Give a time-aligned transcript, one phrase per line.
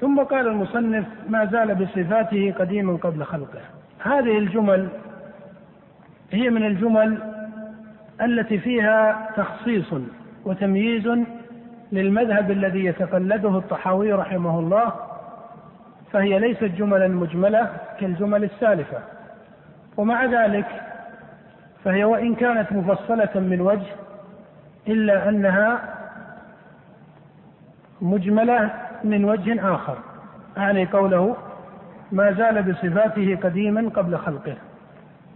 [0.00, 3.60] ثم قال المصنف ما زال بصفاته قديما قبل خلقه.
[4.02, 4.88] هذه الجمل
[6.32, 7.18] هي من الجمل
[8.22, 9.94] التي فيها تخصيص
[10.44, 11.08] وتمييز
[11.92, 14.92] للمذهب الذي يتقلده الطحاوي رحمه الله
[16.12, 17.70] فهي ليست جملا مجملة
[18.00, 18.98] كالجمل السالفة.
[19.96, 20.66] ومع ذلك
[21.84, 23.92] فهي وإن كانت مفصلة من وجه
[24.88, 25.94] إلا أنها
[28.00, 28.70] مجملة
[29.10, 29.98] من وجه آخر.
[30.58, 31.36] أعني قوله
[32.12, 34.56] ما زال بصفاته قديما قبل خلقه.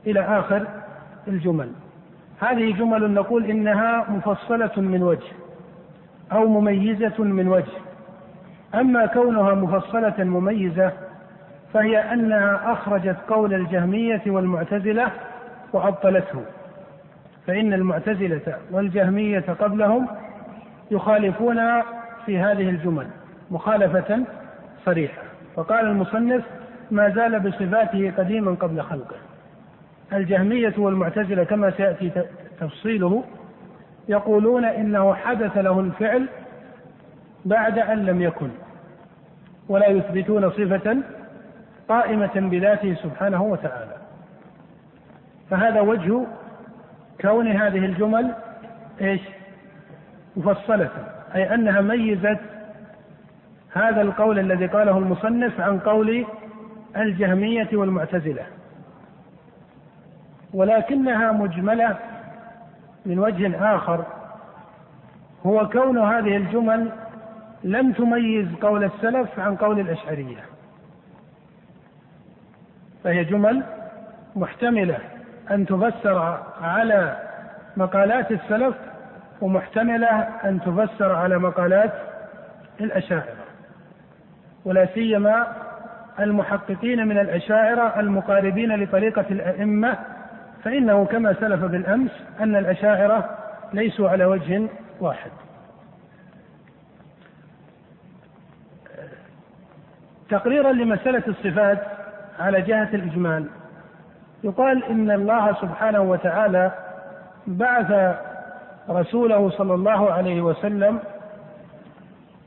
[0.06, 0.66] إلى آخر
[1.28, 1.73] الجمل.
[2.41, 5.33] هذه جمل نقول إنها مفصلة من وجه
[6.33, 7.73] أو مميزة من وجه.
[8.75, 10.92] أما كونها مفصلة مميزة
[11.73, 15.11] فهي أنها أخرجت قول الجهمية والمعتزلة
[15.73, 16.42] وعطلته
[17.47, 20.06] فإن المعتزلة والجهمية قبلهم
[20.91, 21.83] يخالفون
[22.27, 23.06] في هذه الجمل.
[23.50, 24.24] مخالفة
[24.84, 25.22] صريحة.
[25.56, 26.45] فقال المصنف
[26.91, 29.16] ما زال بصفاته قديما قبل خلقه.
[30.12, 32.10] الجهمية والمعتزلة كما سيأتي
[32.60, 33.25] تفصيله
[34.08, 36.27] يقولون إنه حدث له الفعل
[37.44, 38.48] بعد أن لم يكن
[39.69, 40.97] ولا يثبتون صفة
[41.88, 43.97] قائمة بذاته سبحانه وتعالى.
[45.50, 46.27] فهذا وجه
[47.20, 48.34] كون هذه الجمل
[49.00, 49.20] إيش؟
[50.36, 50.91] مفصلة
[51.34, 52.38] أي أنها ميزت
[53.74, 56.26] هذا القول الذي قاله المصنف عن قول
[56.96, 58.42] الجهمية والمعتزلة.
[60.54, 61.96] ولكنها مجملة
[63.06, 64.04] من وجه آخر.
[65.46, 66.92] هو كون هذه الجمل
[67.64, 70.42] لم تميز قول السلف عن قول الأشعرية.
[73.04, 73.62] فهي جمل
[74.36, 74.98] محتملة
[75.50, 77.16] أن تفسر على
[77.76, 78.74] مقالات السلف
[79.41, 81.92] ومحتملة أن تفسر على مقالات
[82.80, 83.39] الأشاعرة.
[84.64, 85.47] ولا سيما
[86.20, 89.98] المحققين من الأشاعرة المقاربين لطريقة الأئمة
[90.64, 92.10] فإنه كما سلف بالأمس
[92.41, 93.38] أن الأشاعرة
[93.72, 94.69] ليسوا على وجه
[95.00, 95.31] واحد.
[100.31, 101.78] تقريرا لمسألة الصفات
[102.38, 103.47] على جهة الإجمال
[104.44, 106.72] يقال إن الله سبحانه وتعالى
[107.47, 108.16] بعث
[108.91, 110.98] رسوله صلى الله عليه وسلم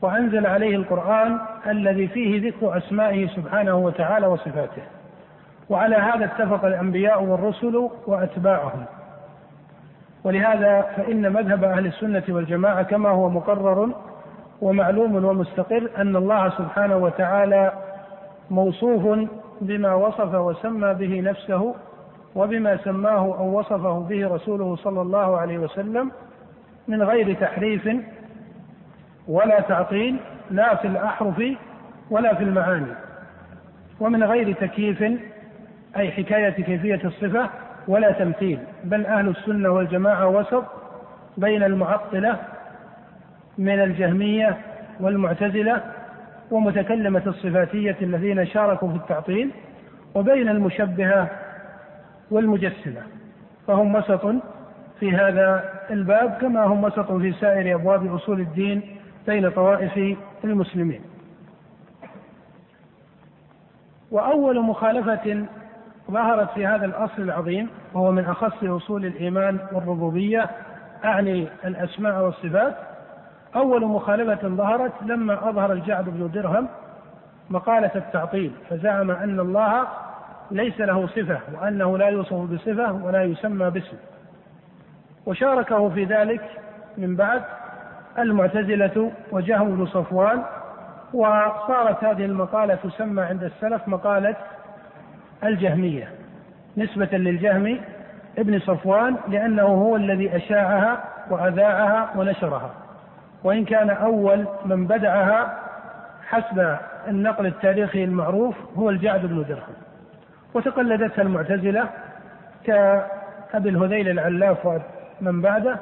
[0.04, 4.82] وأنزل عليه القرآن الذي فيه ذكر أسمائه سبحانه وتعالى وصفاته.
[5.68, 8.84] وعلى هذا اتفق الأنبياء والرسل وأتباعهم.
[10.24, 13.90] ولهذا فإن مذهب أهل السنة والجماعة كما هو مقرر
[14.62, 17.72] ومعلوم ومستقر أن الله سبحانه وتعالى
[18.50, 19.18] موصوف
[19.60, 21.74] بما وصف وسمى به نفسه
[22.34, 26.10] وبما سماه أو وصفه به رسوله صلى الله عليه وسلم
[26.88, 27.88] من غير تحريف
[29.28, 30.16] ولا تعطيل
[30.50, 31.42] لا في الأحرف
[32.10, 32.94] ولا في المعاني.
[34.00, 35.02] ومن غير تكييف
[35.96, 37.50] أي حكاية كيفية الصفة
[37.88, 38.58] ولا تمثيل.
[38.84, 40.64] بل أهل السنة والجماعة وسط
[41.36, 42.38] بين المعطلة
[43.58, 44.58] من الجهمية
[45.00, 45.80] والمعتزلة
[46.50, 49.50] ومتكلمة الصفاتية الذين شاركوا في التعطيل
[50.14, 51.28] وبين المشبهة
[52.30, 53.02] والمجسمة.
[53.66, 54.34] فهم وسط
[55.00, 58.93] في هذا الباب كما هم وسط في سائر أبواب أصول الدين
[59.26, 61.00] بين طوائف المسلمين.
[64.10, 65.46] وأول مخالفة
[66.10, 70.50] ظهرت في هذا الأصل العظيم وهو من أخص أصول الإيمان والربوبية
[71.04, 72.74] أعني الأسماء والصفات.
[73.56, 76.68] أول مخالفة ظهرت لما أظهر الجعد بن درهم
[77.50, 79.86] مقالة التعطيل فزعم أن الله
[80.50, 83.96] ليس له صفة وأنه لا يوصف بصفة ولا يسمى باسم.
[85.26, 86.50] وشاركه في ذلك
[86.98, 87.42] من بعد
[88.18, 90.42] المعتزلة وجهم بن صفوان
[91.14, 94.36] وصارت هذه المقالة تسمى عند السلف مقالة
[95.44, 96.08] الجهمية.
[96.76, 97.80] نسبة للجهم
[98.38, 102.70] ابن صفوان لأنه هو الذي أشاعها وأذاعها ونشرها.
[103.44, 105.58] وإن كان أول من بدعها
[106.28, 106.76] حسب
[107.08, 109.74] النقل التاريخي المعروف هو الجعد بن درهم.
[110.54, 111.88] وتقلدتها المعتزلة
[112.64, 114.66] كأبي الهذيل العلاف
[115.20, 115.76] ومن بعده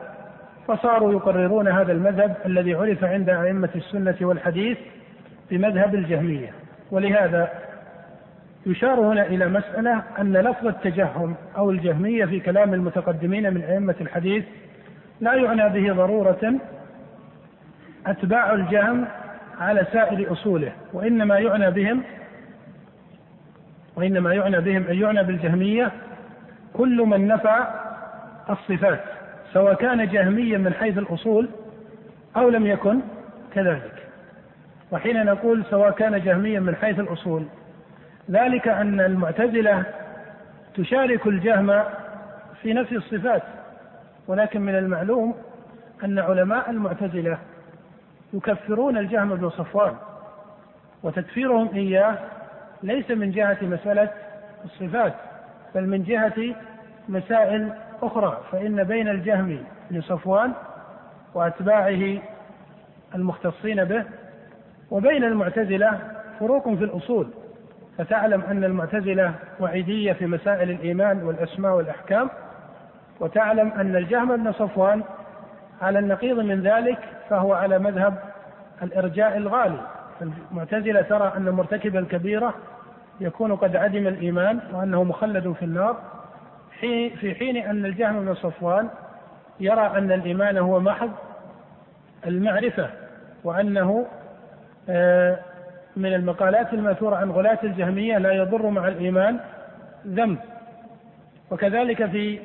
[0.68, 4.78] فصاروا يقررون هذا المذهب الذي عرف عند أئمة السنة والحديث
[5.50, 6.50] بمذهب الجهمية.
[6.90, 7.48] ولهذا
[8.66, 14.44] يشار هنا إلى مسألة أن لفظ التجهم أو الجهمية في كلام المتقدمين من أئمة الحديث
[15.20, 16.54] لا يعنى به ضرورة
[18.06, 19.04] أتباع الجهم
[19.60, 22.02] على سائر أصوله وإنما يعنى بهم
[23.96, 25.92] وإنما يعنى بهم أن يعنى بالجهمية
[26.72, 27.66] كل من نفى
[28.50, 29.04] الصفات.
[29.52, 31.48] سواء كان جهميا من حيث الأصول
[32.36, 33.00] أو لم يكن
[33.54, 34.02] كذلك.
[34.92, 37.44] وحين نقول سواء كان جهميا من حيث الأصول
[38.30, 39.84] ذلك أن المعتزلة
[40.74, 41.84] تشارك الجهم
[42.62, 43.42] في نفي الصفات
[44.28, 45.34] ولكن من المعلوم
[46.04, 47.38] أن علماء المعتزلة
[48.32, 49.94] يكفرون الجهم بن صفوان
[51.02, 52.18] وتكفيرهم إياه
[52.82, 54.10] ليس من جهة مسألة
[54.64, 55.14] الصفات
[55.74, 56.54] بل من جهة
[57.08, 57.72] مسائل
[58.02, 59.58] أخرى فإن بين الجهم
[59.90, 60.52] لصفوان
[61.34, 62.18] وأتباعه
[63.14, 64.04] المختصين به
[64.90, 65.98] وبين المعتزلة
[66.40, 67.28] فروق في الأصول
[67.98, 72.30] فتعلم أن المعتزلة وعيدية في مسائل الإيمان والأسماء والأحكام
[73.20, 75.02] وتعلم أن الجهم بن صفوان
[75.82, 76.98] على النقيض من ذلك
[77.28, 78.14] فهو على مذهب
[78.82, 79.80] الإرجاء الغالي.
[80.50, 82.54] المعتزلة ترى أن مرتكب الكبيرة
[83.20, 85.96] يكون قد عدم الإيمان وأنه مخلد في النار
[87.20, 88.88] في حين أن الجهم بن صفوان
[89.60, 91.10] يرى أن الإيمان هو محض
[92.26, 92.90] المعرفة
[93.44, 94.06] وأنه
[94.88, 95.38] آه،
[95.96, 99.40] من المقالات الماثورة عن غلاة الجهمية لا يضر مع الإيمان
[100.06, 100.38] ذنب.
[101.50, 102.38] وكذلك في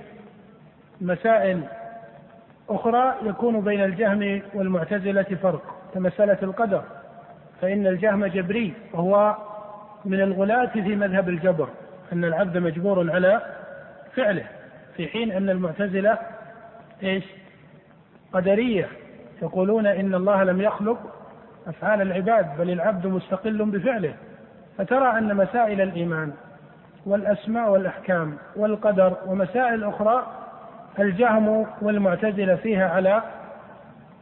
[1.01, 1.61] مسائل
[2.69, 5.77] أخرى يكون بين الجهم والمعتزلة فرق.
[5.93, 6.83] كمسألة القدر
[7.61, 9.35] فإن الجهم جبري وهو
[10.05, 11.69] من الغلاة في مذهب الجبر
[12.13, 13.41] أن العبد مجبور على
[14.17, 14.43] فعله
[14.95, 16.17] في حين أن المعتزلة
[17.03, 17.23] إيش؟
[18.33, 18.89] قدرية
[19.41, 20.97] يقولون إن الله لم يخلق
[21.67, 24.13] أفعال العباد بل العبد مستقل بفعله
[24.77, 26.33] فترى أن مسائل الإيمان
[27.05, 30.27] والأسماء والأحكام والقدر ومسائل أخرى
[30.99, 33.21] الجهم والمعتزلة فيها على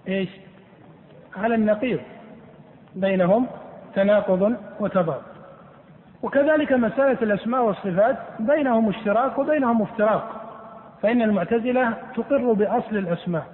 [0.07, 0.29] إيش؟
[1.35, 1.99] على النقيض
[2.95, 3.47] بينهم
[3.95, 5.34] تناقض وتضاد
[6.25, 10.41] وكذلك مسألة الأسماء والصفات بينهم اشتراك وبينهم افتراق.
[11.01, 13.45] فإن المعتزلة تقر بأصل الأسماء.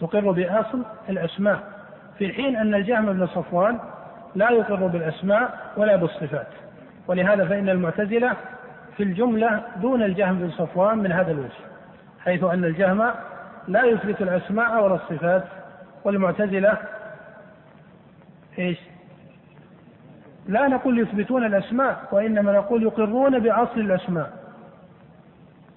[0.00, 1.60] تقر بأصل الأسماء.
[2.18, 3.78] في حين أن الجهم بن صفوان
[4.34, 6.48] لا يقر بالأسماء ولا بالصفات.
[7.06, 8.36] ولهذا فإن المعتزلة
[8.96, 11.62] في الجملة دون الجهم بن صفوان من هذا الوجه.
[12.24, 13.10] حيث أن الجهم
[13.68, 15.44] لا يثبت الأسماء ولا الصفات
[16.04, 16.78] والمعتزلة
[18.58, 18.78] إيش؟
[20.48, 24.30] لا نقول يثبتون الأسماء وإنما نقول يقرون بأصل الأسماء.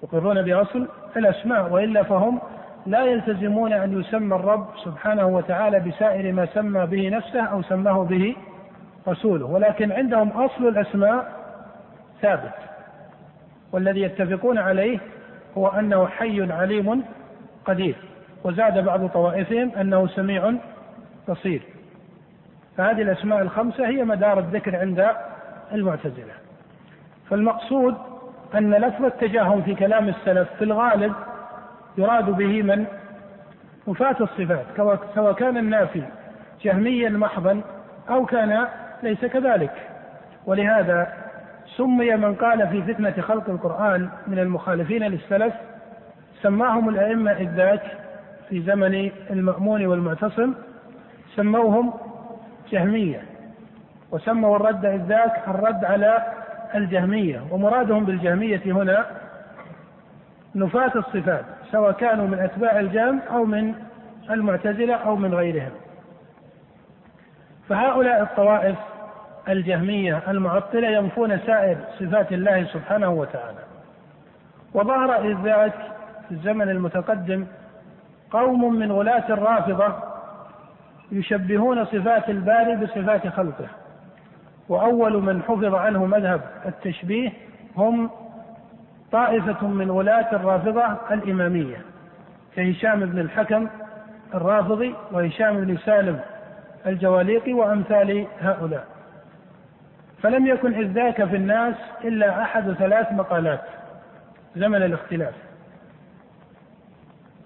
[0.02, 2.40] يقرون بأصل الأسماء وإلا فهم
[2.86, 8.36] لا يلتزمون أن يسمى الرب سبحانه وتعالى بسائر ما سمى به نفسه أو سماه به
[9.08, 9.46] رسوله.
[9.46, 11.32] ولكن عندهم أصل الأسماء
[12.22, 12.54] ثابت.
[13.72, 14.98] والذي يتفقون عليه
[15.58, 17.04] هو أنه حي عليم
[17.64, 17.96] قدير.
[18.44, 20.52] وزاد بعض طوائفهم أنه سميع
[21.28, 21.62] بصير.
[22.76, 25.08] فهذه الأسماء الخمسة هي مدار الذكر عند
[25.72, 26.34] المعتزلة.
[27.30, 27.94] فالمقصود
[28.54, 31.12] أن لفظ التجاهم في كلام السلف في الغالب
[31.98, 32.86] يراد به من؟
[33.88, 34.64] نفاة الصفات
[35.14, 36.02] سواء كان النافي
[36.62, 37.60] جهميا محضا
[38.10, 38.66] أو كان
[39.02, 39.72] ليس كذلك.
[40.46, 41.12] ولهذا
[41.76, 45.54] سمي من قال في فتنة خلق القرآن من المخالفين للسلف
[46.42, 47.82] سماهم الأئمة إذ ذاك
[48.48, 50.54] في زمن المأمون والمعتصم
[51.36, 51.92] سموهم
[52.72, 53.22] جهمية
[54.10, 56.26] وسموا الرد إذ ذاك الرد على
[56.74, 57.42] الجهمية.
[57.50, 59.06] ومرادهم بالجهمية هنا
[60.54, 63.74] نفاة الصفات سواء كانوا من أتباع الجهم أو من
[64.30, 65.72] المعتزلة أو من غيرهم.
[67.68, 68.76] فهؤلاء الطوائف
[69.48, 73.58] الجهمية المعطلة ينفون سائر صفات الله سبحانه وتعالى.
[74.74, 75.74] وظهر إذ ذاك
[76.28, 77.46] في الزمن المتقدم
[78.30, 80.11] قوم من غلاة الرافضة
[81.12, 83.66] يشبهون صفات الباري بصفات خلقه.
[84.68, 87.32] وأول من حفظ عنه مذهب التشبيه
[87.76, 88.10] هم
[89.12, 91.76] طائفة من غلاة الرافضة الإمامية
[92.56, 93.68] كهشام بن الحكم
[94.34, 96.20] الرافضي وهشام بن سالم
[96.86, 98.86] الجواليقي وأمثال هؤلاء.
[100.22, 103.60] فلم يكن إذ ذاك في الناس إلا أحد ثلاث مقالات
[104.56, 105.34] زمن الاختلاف.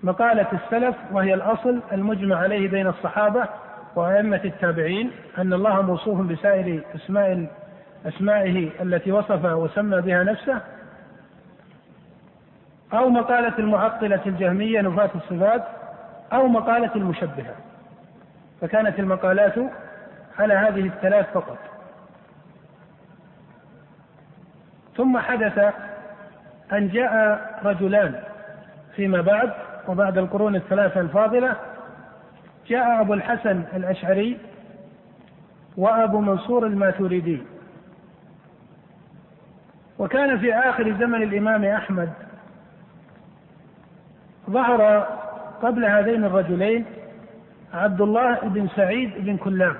[0.07, 3.49] مقالة السلف وهي الأصل المجمع عليه بين الصحابة
[3.97, 7.47] وأئمة التابعين أن الله موصوف بسائر أسماء
[8.07, 10.61] أسمائه التي وصف وسمى بها نفسه
[12.93, 15.63] أو مقالة المعطلة الجهمية نفاة الصفات
[16.33, 17.55] أو مقالة المشبهة.
[18.61, 19.55] فكانت المقالات
[20.39, 21.59] على هذه الثلاث فقط.
[24.97, 25.75] ثم حدث
[26.73, 28.23] أن جاء رجلان
[28.97, 31.57] فيما بعد وبعد القرون الثلاثة الفاضلة
[32.69, 34.39] جاء أبو الحسن الأشعري
[35.77, 37.43] وأبو منصور الماتريدي.
[39.99, 42.13] وكان في آخر زمن الإمام أحمد
[44.51, 45.01] ظهر
[45.63, 46.85] قبل هذين الرجلين
[47.75, 49.77] عبد الله بن سعيد بن كلاب.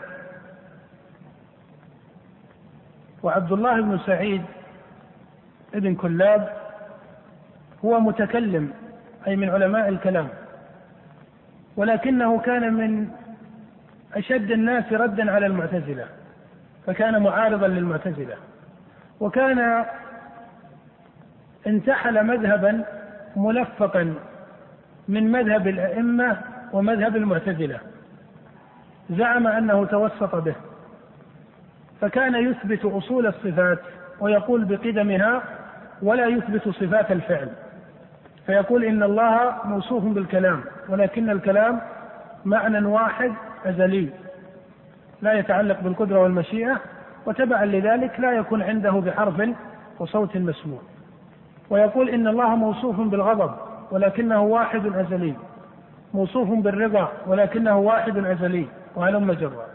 [3.23, 4.43] وعبد الله بن سعيد
[5.75, 6.57] بن كلاب
[7.85, 8.73] هو متكلم
[9.27, 10.29] أي من علماء الكلام.
[11.77, 13.09] ولكنه كان من
[14.15, 16.05] أشد الناس ردا على المعتزلة
[16.87, 18.35] فكان معارضا للمعتزلة.
[19.21, 19.85] وكان
[21.67, 22.85] انتحل مذهبا
[23.37, 24.15] ملفقا
[25.09, 26.37] من مذهب الأئمة
[26.73, 27.79] ومذهب المعتزلة.
[29.11, 30.55] زعم أنه توسط به.
[32.01, 33.79] فكان يثبت أصول الصفات
[34.21, 35.43] ويقول بقدمها
[36.03, 37.49] ولا يثبت صفات الفعل
[38.47, 41.81] فيقول إن الله موصوف بالكلام ولكن الكلام
[42.45, 43.33] معنى واحد
[43.67, 44.09] أزلي
[45.23, 46.81] لا يتعلق بالقدرة والمشيئة
[47.27, 49.51] وتبعا لذلك لا يكون عنده بحرف
[49.99, 50.81] وصوت مسموع.
[51.71, 53.55] ويقول إن الله موصوف بالغضب
[53.91, 55.35] ولكنه واحد أزلي
[56.15, 59.67] موصوف بالرضا ولكنه واحد أزلي وهلم جرا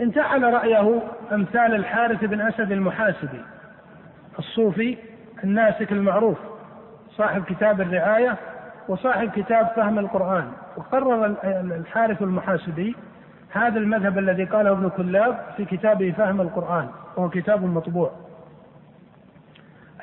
[0.00, 3.42] انتحل رأيه أمثال الحارث بن أسد المحاسبي.
[4.38, 4.98] الصوفي
[5.44, 6.38] الناسك المعروف
[7.16, 8.36] صاحب كتاب الرعاية
[8.88, 10.52] وصاحب كتاب فهم القرآن.
[10.76, 11.26] وقرر
[11.76, 12.96] الحارث المحاسبي
[13.50, 18.10] هذا المذهب الذي قاله ابن كلاب في كتابه فهم القرآن وهو كتاب مطبوع.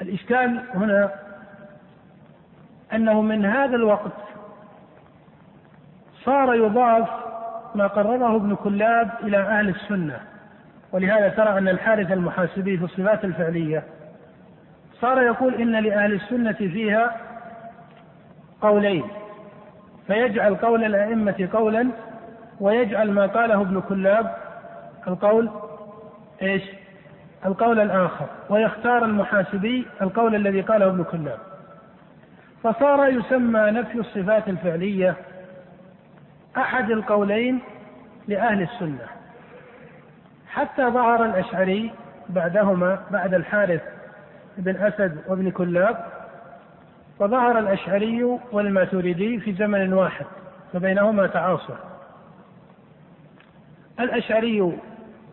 [0.01, 1.12] الإشكال هنا
[2.93, 4.12] أنه من هذا الوقت
[6.24, 7.09] صار يضاف
[7.75, 10.19] ما قرره ابن كلاب إلى أهل السنة.
[10.91, 13.83] ولهذا ترى أن الحارث المحاسبي في الصفات الفعلية
[15.01, 17.15] صار يقول إن لأهل السنة فيها
[18.61, 19.03] قولين.
[20.07, 21.89] فيجعل قول الأئمة قولا
[22.59, 24.35] ويجعل ما قاله ابن كلاب
[25.07, 25.49] القول
[26.41, 26.63] إيش؟
[27.45, 28.25] القول الآخر.
[28.49, 31.37] ويختار المحاسبي القول الذي قاله ابن كلاب.
[32.63, 35.15] فصار يسمى نفي الصفات الفعلية
[36.57, 37.59] أحد القولين
[38.27, 39.07] لأهل السنة.
[40.47, 41.91] حتى ظهر الأشعري
[42.29, 43.81] بعدهما بعد الحارث
[44.59, 46.05] بن أسد وابن كلاب
[47.19, 50.25] وظهر الأشعري والماتريدي في زمن واحد
[50.73, 51.73] فبينهما تعاصر.
[53.99, 54.73] الأشعري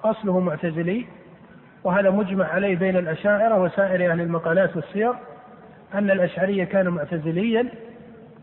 [0.04, 1.06] أصله معتزلي
[1.84, 5.12] وهذا مجمع عليه بين الأشاعرة وسائر أهل المقالات والسير
[5.94, 7.68] أن الأشعري كان معتزليا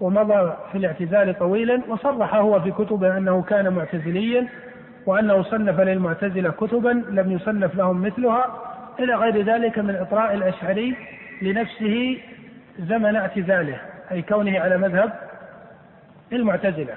[0.02, 4.48] ومضى في الاعتزال طويلا وصرح هو في كتبه أنه كان معتزليا
[5.06, 8.46] وأنه صنف للمعتزلة كتبا لم يصنف لهم مثلها
[9.00, 10.96] إلى غير ذلك من إطراء الأشعري
[11.42, 12.18] لنفسه
[12.80, 13.78] زمن اعتزاله
[14.12, 15.14] أي كونه على مذهب
[16.34, 16.94] المعتزلة.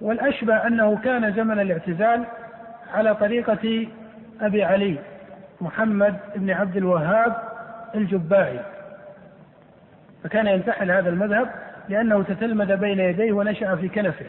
[0.00, 2.24] والأشبه أنه كان زمن الاعتزال
[2.94, 3.86] على طريقة
[4.40, 4.96] أبي علي
[5.60, 7.36] محمد بن عبد الوهاب
[7.94, 8.60] الجبائي
[10.24, 11.50] فكان ينتحل هذا المذهب
[11.88, 14.26] لأنه تتلمذ بين يديه ونشأ في كنفه.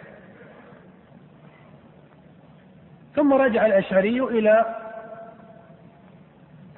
[3.15, 4.80] ثم رجع الأشعري إلى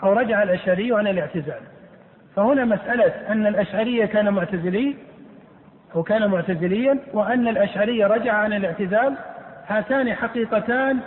[0.03, 1.61] أو رجع الأشعري عن الاعتزال.
[2.35, 4.95] فهنا مسألة أن الأشعري كان معتزلي
[5.95, 9.15] أو كان معتزليا وأن الأشعري رجع عن الاعتزال
[9.67, 10.99] هاتان حقيقتان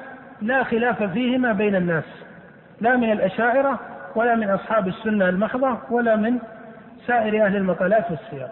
[0.42, 2.04] لا خلاف فيهما بين الناس.
[2.80, 3.80] لا من الأشاعرة
[4.14, 6.38] ولا من أصحاب السنة المحضة ولا من
[7.06, 8.48] سائر أهل المقالات والسير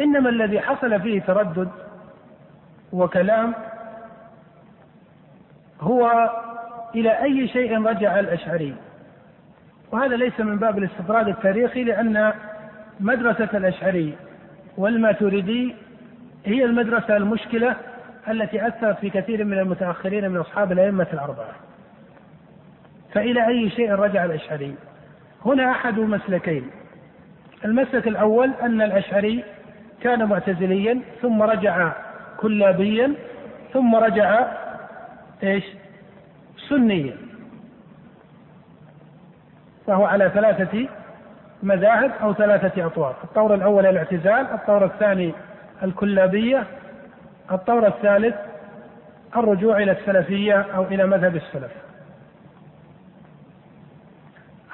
[0.00, 1.68] إنما الذي حصل فيه تردد
[2.92, 3.54] وكلام
[5.80, 6.30] هو
[6.94, 8.74] إلى أي شيء رجع الأشعري.
[9.92, 12.32] وهذا ليس من باب الاستطراد التاريخي لأن
[13.00, 14.14] مدرسة الأشعري
[14.76, 15.74] والماتريدي
[16.44, 17.76] هي المدرسة المشكلة
[18.28, 21.52] التي أثرت في كثير من المتأخرين من أصحاب الأئمة الأربعة.
[23.14, 24.74] فإلى أي شيء رجع الأشعري؟
[25.46, 26.70] هنا أحد مسلكين.
[27.64, 29.44] المسلك الأول أن الأشعري
[30.02, 31.92] كان معتزليا ثم رجع
[32.36, 33.14] كلابيا
[33.72, 34.46] ثم رجع
[35.42, 35.64] إيش؟
[36.70, 37.16] سنيا
[39.86, 40.88] فهو على ثلاثة
[41.62, 45.34] مذاهب أو ثلاثة أطوار الطور الأول الاعتزال الطور الثاني
[45.82, 46.66] الكلابية
[47.52, 48.34] الطور الثالث
[49.36, 51.72] الرجوع إلى السلفية أو إلى مذهب السلف.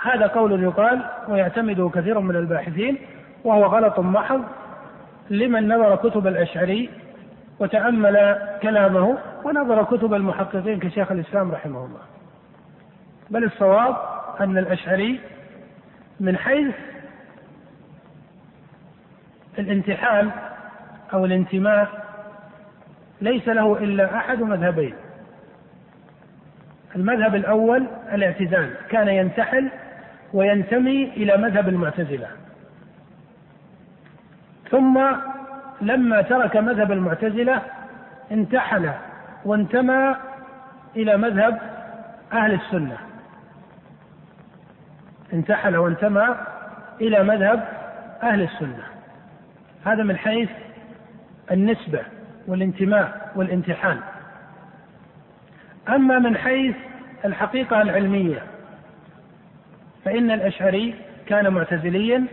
[0.02, 2.98] هذا قول يقال ويعتمده كثير من الباحثين
[3.44, 4.42] وهو غلط محض
[5.30, 6.90] لمن نظر كتب الأشعري
[7.60, 12.00] وتأمل كلامه ونظر كتب المحققين كشيخ الإسلام رحمه الله.
[13.30, 13.96] بل الصواب
[14.40, 15.20] أن الأشعري
[16.20, 16.74] من حيث
[19.58, 20.30] الانتحال
[21.12, 22.06] أو الانتماء
[23.20, 24.94] ليس له إلا أحد مذهبين.
[26.96, 29.70] المذهب الأول الاعتزال كان ينتحل
[30.32, 32.28] وينتمي إلى مذهب المعتزلة.
[34.70, 35.00] ثم
[35.80, 37.62] لما ترك مذهب المعتزلة
[38.32, 38.90] انتحل
[39.46, 40.16] وانتمى
[40.96, 41.58] إلى مذهب
[42.32, 42.96] أهل السنة.
[45.32, 46.36] انتحل وانتمى
[47.00, 47.68] إلى مذهب
[48.22, 48.84] أهل السنة.
[49.84, 50.50] هذا من حيث
[51.50, 52.00] النسبة
[52.46, 54.00] والانتماء والامتحان
[55.88, 56.74] أما من حيث
[57.24, 58.42] الحقيقة العلمية
[60.04, 60.94] فإن الأشعري
[61.26, 62.24] كان معتزليا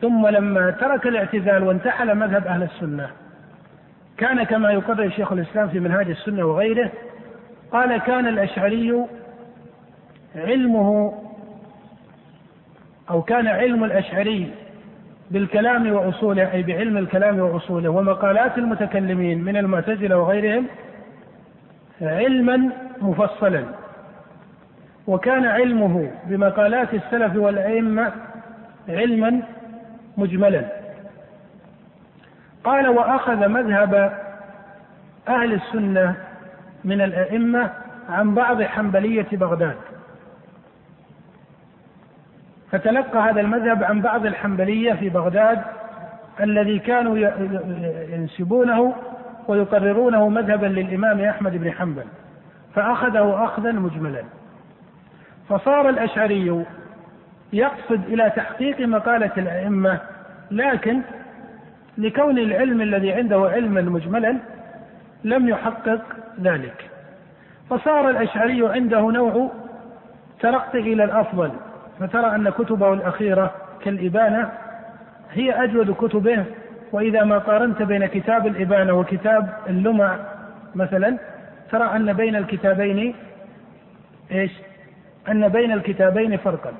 [0.00, 3.10] ثم لما ترك الاعتزال وانتحل مذهب أهل السنة
[4.18, 6.90] كان كما يقرر شيخ الإسلام في منهاج السنة وغيره
[7.72, 9.06] قال كان الأشعري
[10.36, 11.14] علمه
[13.10, 14.50] أو كان علم الأشعري
[15.30, 20.66] بالكلام وأصوله أي بعلم الكلام وأصوله ومقالات المتكلمين من المعتزلة وغيرهم
[22.00, 22.70] علما
[23.00, 23.64] مفصلا.
[25.06, 28.12] وكان علمه بمقالات السلف والأئمة
[28.88, 29.42] علما
[30.16, 30.85] مجملا.
[32.66, 34.12] قال وأخذ مذهب
[35.28, 36.14] أهل السنة
[36.84, 37.70] من الأئمة
[38.08, 39.76] عن بعض حنبلية بغداد.
[42.70, 45.62] فتلقى هذا المذهب عن بعض الحنبلية في بغداد
[46.40, 47.18] الذي كانوا
[48.08, 48.94] ينسبونه
[49.48, 52.04] ويقررونه مذهبا للإمام أحمد بن حنبل
[52.74, 54.22] فأخذه أخذا مجملا.
[55.48, 56.64] فصار الأشعري
[57.52, 60.00] يقصد إلى تحقيق مقالة الأئمة
[60.50, 61.02] لكن
[61.98, 64.36] لكون العلم الذي عنده علما مجملا
[65.24, 66.00] لم يحقق
[66.40, 66.90] ذلك.
[67.70, 69.50] فصار الأشعري عنده نوع
[70.40, 71.50] ترقي إلى الأفضل
[72.00, 74.50] فترى أن كتبه الأخيرة كالإبانة
[75.32, 76.44] هي أجود كتبه
[76.92, 80.16] وإذا ما قارنت بين كتاب الإبانة وكتاب اللمع
[80.74, 81.18] مثلا
[81.70, 83.14] ترى أن بين الكتابين
[84.32, 84.52] إيش؟
[85.28, 86.72] أن بين الكتابين فرقا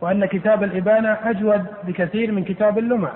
[0.00, 3.12] وأن كتاب الإبانة أجود بكثير من كتاب اللمع.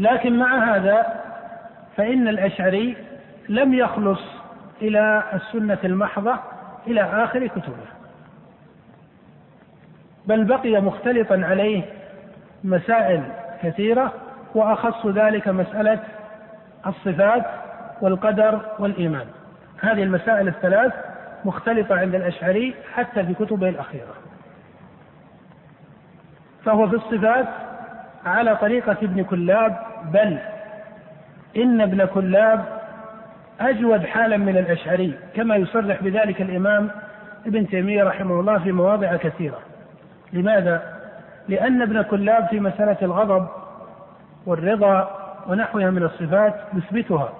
[0.00, 1.06] لكن مع هذا
[1.96, 2.96] فإن الأشعري
[3.48, 4.20] لم يخلص
[4.82, 6.34] إلى السنة المحضة
[6.86, 7.86] إلى آخر كتبه.
[10.26, 11.82] بل بقي مختلطا عليه
[12.64, 13.22] مسائل
[13.62, 14.12] كثيرة
[14.54, 16.00] وأخص ذلك مسألة
[16.86, 17.46] الصفات
[18.00, 19.26] والقدر والإيمان.
[19.80, 20.92] هذه المسائل الثلاث
[21.44, 24.14] مختلطة عند الأشعري حتى في كتبه الأخيرة.
[26.64, 27.46] فهو في الصفات
[28.26, 30.38] على طريقة ابن كلاب بل
[31.56, 32.64] إن ابن كلاب
[33.60, 36.90] أجود حالا من الأشعري كما يصرح بذلك الإمام
[37.46, 39.58] ابن تيمية رحمه الله في مواضع كثيرة
[40.32, 40.82] لماذا؟
[41.48, 43.46] لأن ابن كلاب في مسألة الغضب
[44.46, 45.10] والرضا
[45.48, 47.32] ونحوها من الصفات يثبتها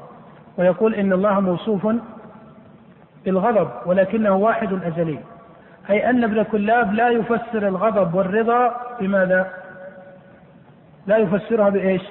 [0.59, 1.89] ويقول إن الله موصوف
[3.25, 5.19] بالغضب ولكنه واحد أزلي
[5.91, 9.51] أي أن ابن كلاب لا يفسر الغضب والرضا بماذا؟
[11.07, 12.03] لا يفسرها بإيش؟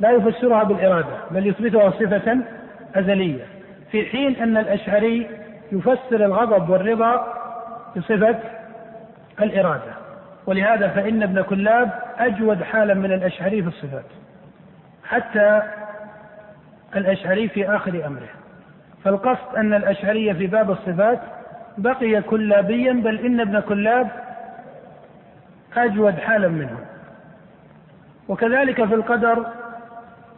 [0.00, 2.38] لا يفسرها بالإرادة بل يثبتها صفة
[2.94, 3.44] أزلية.
[3.90, 5.26] في حين أن الأشعري
[5.72, 7.34] يفسر الغضب والرضا
[7.96, 8.38] بصفة
[9.42, 9.92] الإرادة.
[10.46, 14.04] ولهذا فإن ابن كلاب أجود حالا من الأشعري في الصفات
[15.04, 15.62] حتى
[16.96, 18.28] الأشعري في آخر أمره.
[19.04, 21.18] فالقصد أن الأشعري في باب الصفات
[21.78, 24.08] بقي كلابيا بل إن ابن كلاب
[25.76, 26.78] أجود حالا منه.
[28.28, 29.46] وكذلك في القدر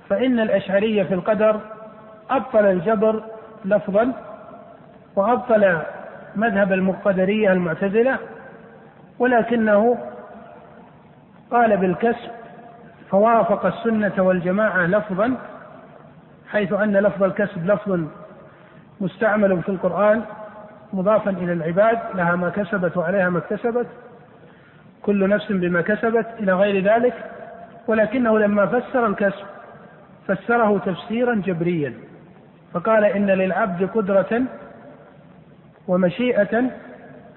[0.08, 1.60] فإن الأشعرية في القدر
[2.30, 3.22] أبطل الجبر
[3.64, 4.12] لفظا
[5.16, 5.78] وأبطل
[6.36, 8.18] مذهب المقدرية المعتزلة
[9.18, 9.98] ولكنه
[11.50, 12.30] قال بالكسب
[13.10, 15.34] فوافق السنة والجماعة لفظا
[16.48, 18.00] حيث أن لفظ الكسب لفظ
[19.00, 20.22] مستعمل في القرآن
[20.92, 23.86] مضافا إلى العباد لها ما كسبت وعليها ما اكتسبت
[25.02, 27.14] كل نفس بما كسبت إلى غير ذلك
[27.86, 29.44] ولكنه لما فسر الكسب
[30.28, 31.94] فسره تفسيرا جبريا
[32.72, 34.42] فقال إن للعبد قدرة
[35.88, 36.70] ومشيئة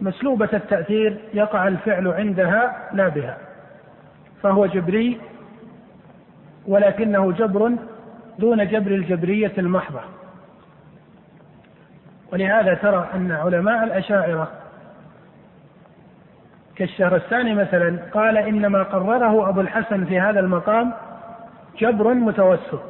[0.02, 3.38] مسلوبة التأثير يقع الفعل عندها لا بها
[4.44, 5.20] فهو جبري
[6.68, 7.72] ولكنه جبر
[8.40, 10.02] دون جبر الجبرية المحضة.
[12.34, 14.52] ولهذا ترى أن علماء الأشاعرة
[16.76, 20.94] كالشهرستاني مثلا قال إنما قرره أبو الحسن في هذا المقام
[21.82, 22.82] جبر متوسط.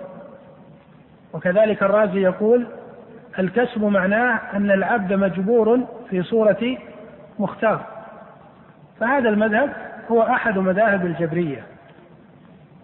[1.34, 2.68] وكذلك الرازي يقول
[3.40, 6.78] الكسب معناه أن العبد مجبور في صورة
[7.40, 7.82] مختار.
[9.00, 9.70] فهذا المذهب
[10.12, 11.64] هو أحد مذاهب الجبرية.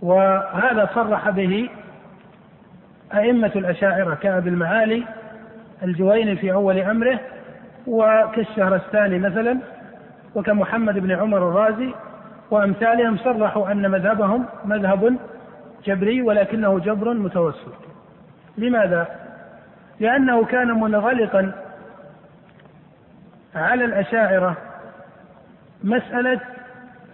[0.02, 1.70] وهذا صرح به
[3.14, 5.04] أئمة الأشاعرة كأبي المعالي
[5.84, 7.20] الجويني في أول أمره
[7.88, 9.58] وكالشهرستاني مثلا
[10.36, 11.94] وكمحمد بن عمر الرازي
[12.52, 15.18] وأمثالهم صرحوا أن مذهبهم مذهب
[15.88, 17.74] جبري ولكنه جبر متوسط
[18.58, 19.08] لماذا؟
[20.00, 21.52] لأنه كان منغلقا
[23.56, 24.58] على الأشاعرة
[25.84, 26.40] مسألة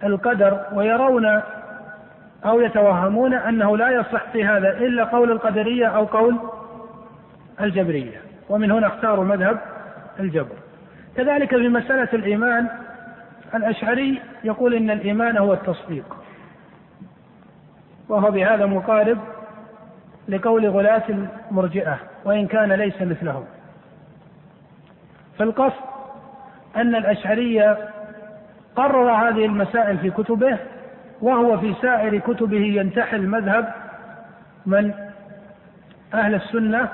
[0.04, 1.40] القدر ويرون
[2.44, 6.38] أو يتوهمون أنه لا يصح في هذا إلا قول القدرية أو قول
[7.60, 8.20] الجبرية.
[8.48, 9.58] ومن هنا اختاروا مذهب
[10.20, 10.56] الجبر.
[11.16, 12.68] كذلك في مسألة الإيمان
[13.54, 16.23] الأشعري يقول إن الإيمان هو التصديق.
[18.08, 19.18] وهو بهذا مقارب
[20.28, 21.02] لقول غلاة
[21.50, 23.44] المرجئة وإن كان ليس مثلهم
[25.38, 25.84] فالقصد
[26.76, 27.78] أن الأشعرية
[28.76, 30.58] قرر هذه المسائل في كتبه
[31.20, 33.74] وهو في سائر كتبه ينتحل مذهب
[34.66, 34.94] من؟
[36.14, 36.88] أهل السنة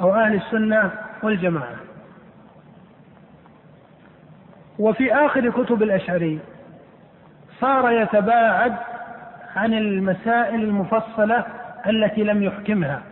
[0.00, 0.90] أو أهل السنة
[1.22, 1.76] والجماعة.
[4.78, 6.38] وفي آخر كتب الأشعري
[7.60, 8.76] صار يتباعد
[9.56, 11.44] عن المسائل المفصلة
[11.86, 13.02] التي لم يحكمها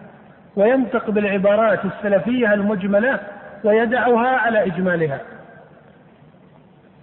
[0.56, 3.20] وينطق بالعبارات السلفية المجملة
[3.64, 5.20] ويدعها على إجمالها.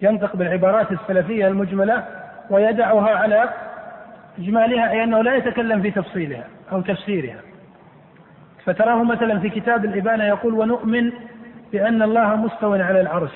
[0.01, 2.03] ينطق بالعبارات السلفية المجملة
[2.49, 3.49] ويدعها على
[4.39, 7.39] إجمالها أي أنه لا يتكلم في تفصيلها أو تفسيرها.
[8.65, 11.11] فتراه مثلا في كتاب الإبانة يقول ونؤمن
[11.71, 13.33] بأن الله مستوى على العرش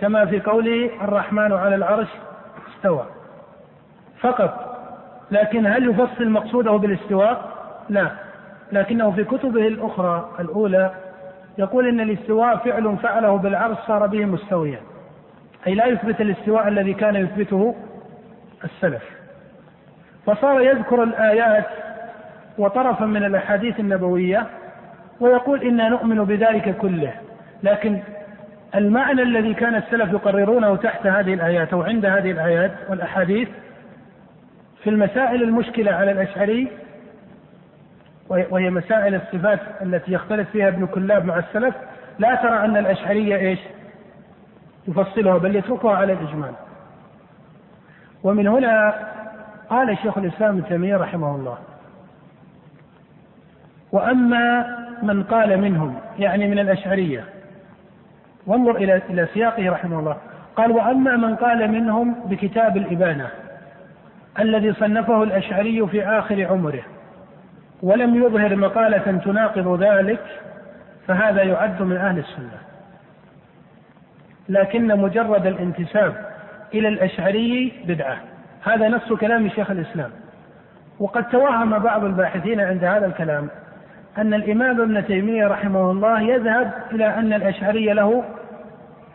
[0.00, 2.08] كما في قوله الرحمن على العرش
[2.76, 3.06] استوى
[4.20, 4.69] فقط
[5.30, 7.50] لكن هل يفصل مقصوده بالاستواء؟
[7.88, 8.10] لا.
[8.72, 10.90] لكنه في كتبه الأخرى الأولى
[11.58, 14.80] يقول إن الاستواء فعل فعله بالعرش صار به مستويا.
[15.66, 17.74] أي لا يثبت الاستواء الذي كان يثبته
[18.64, 19.02] السلف.
[20.26, 21.66] فصار يذكر الآيات
[22.58, 24.46] وطرفا من الأحاديث النبوية
[25.20, 27.12] ويقول إنا نؤمن بذلك كله.
[27.62, 28.00] لكن
[28.74, 33.48] المعنى الذي كان السلف يقررونه تحت هذه الآيات أو عند هذه الآيات والأحاديث
[34.82, 36.68] في المسائل المشكلة على الأشعري
[38.28, 41.74] وهي مسائل الصفات التي يختلف فيها ابن كلاب مع السلف
[42.18, 43.58] لا ترى أن الأشعرية إيش؟
[44.88, 46.52] يفصلها بل يتركها على الإجمال.
[48.22, 48.94] ومن هنا
[49.70, 51.58] قال شيخ الإسلام ابن تيمية رحمه الله
[53.92, 57.24] وأما من قال منهم يعني من الأشعرية
[58.46, 60.16] وانظر إلى إلى سياقه رحمه الله.
[60.56, 63.30] قال وأما من قال منهم بكتاب الإبانة.
[64.38, 66.82] الذي صنفه الأشعري في آخر عمره
[67.82, 70.20] ولم يظهر مقالة تناقض ذلك
[71.06, 72.58] فهذا يعد من أهل السنة.
[74.48, 76.14] لكن مجرد الانتساب
[76.74, 78.16] إلى الأشعري بدعة.
[78.62, 80.10] هذا نص كلام شيخ الإسلام.
[81.00, 83.48] وقد توهم بعض الباحثين عند هذا الكلام
[84.18, 88.24] أن الإمام ابن تيمية رحمه الله يذهب إلى أن الأشعري له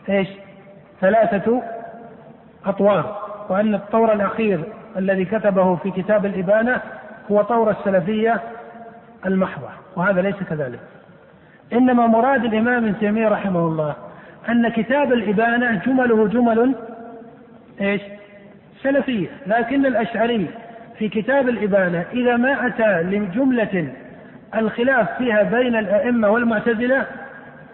[0.08, 0.28] إيش؟
[1.00, 1.62] ثلاثة
[2.66, 4.64] أطوار وأن الطور الأخير
[4.98, 6.80] الذي كتبه في كتاب الإبانة
[7.30, 8.40] هو طور السلفية
[9.26, 10.80] المحضة وهذا ليس كذلك.
[11.72, 13.94] إنما مراد الإمام ابن تيمية رحمه الله
[14.48, 16.74] أن كتاب الإبانة جمله جمل
[17.80, 18.00] إيش؟
[18.82, 19.28] سلفية.
[19.46, 20.50] لكن الأشعري
[20.98, 23.92] في كتاب الإبانة إذا ما أتى لجملة
[24.54, 27.06] الخلاف فيها بين الأئمة والمعتزلة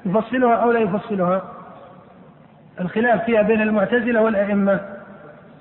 [0.07, 1.43] يفصلها أو لا يفصلها؟
[2.81, 4.81] الخلاف فيها بين المعتزلة والأئمة.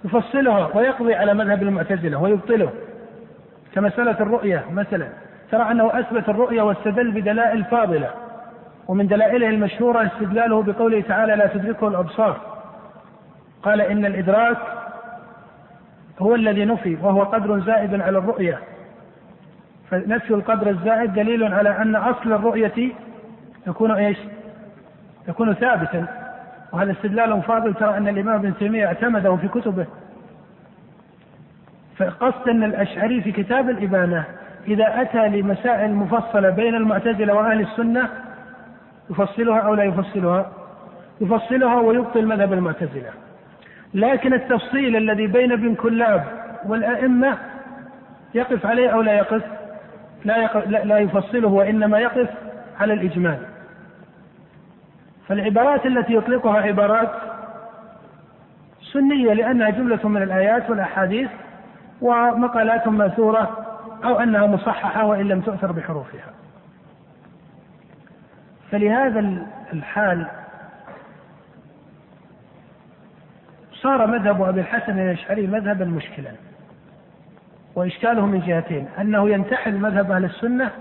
[0.05, 2.69] يفصلها ويقضي على مذهب المعتزلة ويبطله.
[3.75, 5.07] كمسألة الرؤية مثلا.
[5.51, 8.09] ترى أنه أثبت الرؤية واستدل بدلائل فاضلة
[8.87, 12.37] ومن دلائله المشهورة استدلاله بقوله تعالى لا تدركه الأبصار
[13.63, 14.57] قال إن الإدراك
[16.19, 18.59] هو الذي نفي وهو قدر زائد على الرؤية
[19.89, 22.91] فنفي القدر الزائد دليل على أن أصل الرؤية
[23.67, 24.17] يكون إيش؟
[25.27, 26.20] يكون ثابتا.
[26.73, 29.85] وهذا استدلال فاضل ترى أن الإمام ابن تيمية اعتمده في كتبه.
[31.97, 34.25] فقصد أن الأشعري في كتاب الإبانة
[34.67, 38.09] إذا أتى لمسائل مفصلة بين المعتزلة وأهل السنة
[39.09, 40.51] يفصلها أو لا يفصلها؟
[41.21, 43.09] يفصلها ويبطل مذهب المعتزلة.
[43.93, 46.23] لكن التفصيل الذي بين ابن كلاب
[46.65, 47.37] والأئمة
[48.33, 49.43] يقف عليه أو لا يقف؟
[50.25, 52.29] لا, يقف لا يفصله وإنما يقف
[52.79, 53.37] على الإجمال.
[55.31, 57.11] فالعبارات التي يطلقها عبارات
[58.93, 61.29] سنية لأنها جملة من الآيات والأحاديث
[62.01, 63.65] ومقالات مأثورة
[64.03, 66.33] أو أنها مصححة وإن لم تؤثر بحروفها.
[68.71, 70.27] فلهذا الحال
[73.73, 76.31] صار مذهب أبي الحسن الأشعري مذهبا مشكلا
[77.75, 80.71] وإشكاله من جهتين أنه ينتحل مذهب أهل السنة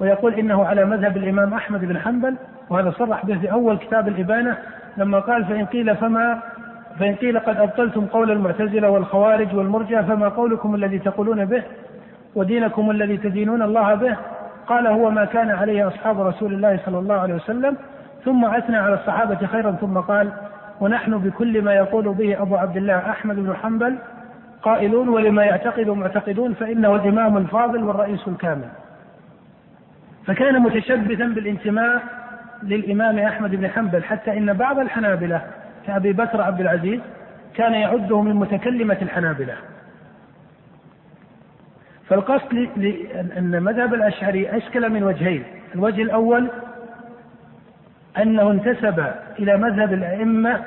[0.00, 2.36] ويقول إنه على مذهب الإمام أحمد بن حنبل
[2.70, 4.58] وهذا صرح به في أول كتاب الإبانة
[4.96, 6.38] لما قال فإن قيل فما
[6.98, 11.62] فإن قيل قد أبطلتم قول المعتزلة والخوارج والمرجع فما قولكم الذي تقولون به؟
[12.34, 14.16] ودينكم الذي تدينون الله به؟
[14.66, 17.76] قال هو ما كان عليه أصحاب رسول الله صلى الله عليه وسلم
[18.24, 20.32] ثم أثنى على الصحابة خيرا ثم قال
[20.80, 23.98] ونحن بكل ما يقول به أبو عبد الله أحمد بن حنبل
[24.62, 28.68] قائلون ولما يعتقد معتقدون فإنه الإمام الفاضل والرئيس الكامل.
[30.26, 32.02] فكان متشبثا بالانتماء
[32.62, 35.42] للإمام أحمد بن حنبل حتى إن بعض الحنابلة
[35.86, 37.00] كأبي بكر عبد العزيز
[37.54, 39.54] كان يعده من متكلمة الحنابلة.
[42.08, 42.68] فالقصد
[43.38, 45.44] أن مذهب الأشعري أشكل من وجهين.
[45.74, 46.50] الوجه الأول
[48.18, 49.06] أنه انتسب
[49.38, 50.60] إلى مذهب الأئمة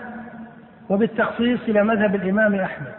[0.89, 2.93] وبالتخصيص إلى مذهب الإمام أحمد.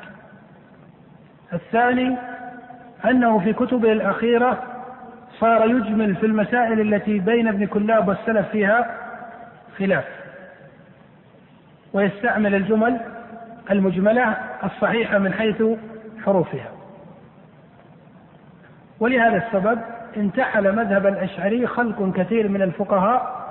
[1.53, 2.16] الثاني
[3.05, 4.76] أنه في كتبه الأخيرة
[5.40, 8.96] صار يجمل في المسائل التي بين ابن كلاب والسلف فيها
[9.79, 10.05] خلاف.
[11.92, 13.01] ويستعمل الجمل
[13.70, 15.62] المجملة الصحيحة من حيث
[16.25, 16.68] حروفها.
[19.01, 19.79] ولهذا السبب
[20.16, 23.46] انتحل مذهب الأشعري خلق كثير من الفقهاء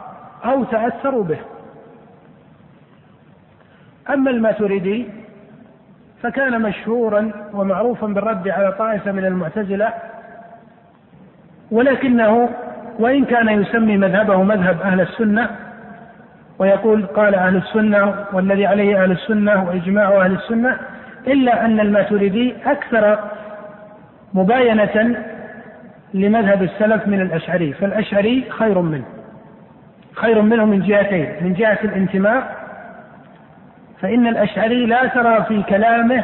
[0.45, 1.39] أو تأثروا به.
[4.09, 5.07] أما الماتريدي
[6.23, 9.93] فكان مشهورا ومعروفا بالرد على طائفة من المعتزلة
[11.71, 12.49] ولكنه
[12.99, 15.49] وإن كان يسمي مذهبه مذهب أهل السنة
[16.60, 20.78] ويقول قال أهل السنة والذي عليه أهل السنة وإجماع أهل السنة
[21.28, 23.19] إلا أن الماتريدي أكثر
[24.34, 25.17] مباينة
[26.13, 29.06] لمذهب السلف من الأشعري فالأشعري خير منه
[30.13, 32.56] خير منه من جهتين من جهة الانتماء
[34.01, 36.23] فإن الأشعري لا ترى في كلامه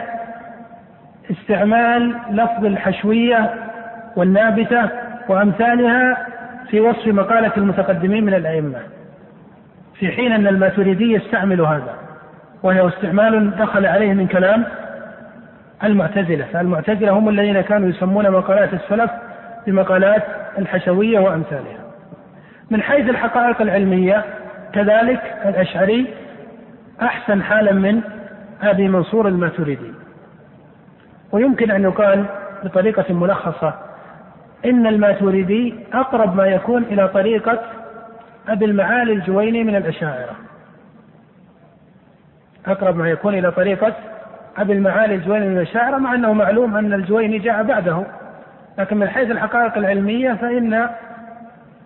[1.32, 3.54] استعمال لفظ الحشوية
[4.16, 4.90] والنابتة
[5.30, 6.28] وأمثالها
[6.70, 8.80] في وصف مقالة المتقدمين من الأئمة
[9.96, 11.96] في حين أن الماتريدي يستعمل هذا
[12.64, 14.66] وهو استعمال دخل عليه من كلام
[15.84, 19.12] المعتزلة فالمعتزلة هم الذين كانوا يسمون مقالات السلف
[19.68, 20.24] بمقالات
[20.58, 21.82] الحشوية وأمثالها.
[22.70, 24.24] من حيث الحقائق العلمية
[24.74, 26.08] كذلك الأشعري
[27.02, 28.02] أحسن حالا من
[28.62, 29.94] أبي منصور الماتريدي.
[31.32, 32.26] ويمكن أن يقال
[32.64, 33.74] بطريقة ملخصة
[34.66, 37.60] إن الماتريدي أقرب ما يكون إلى طريقة
[38.50, 40.36] أبي المعالي الجويني من الأشاعرة.
[42.68, 43.94] أقرب ما يكون إلى طريقة
[44.58, 48.04] أبي المعالي الجويني من الأشاعرة مع أنه معلوم أن الجويني جاء بعده.
[48.80, 50.90] لكن من حيث الحقائق العلمية فإن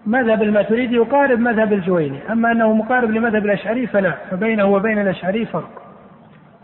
[0.06, 2.20] مذهب الماتريدي يقارب مذهب الجويني.
[2.32, 5.82] أما أنه مقارب لمذهب الأشعري فلا فبينه وبين الأشعري فرق.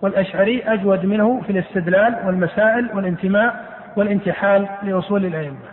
[0.01, 5.70] والأشعري أجود منه في الاستدلال والمسائل والانتماء والانتحال لأصول الأئمة.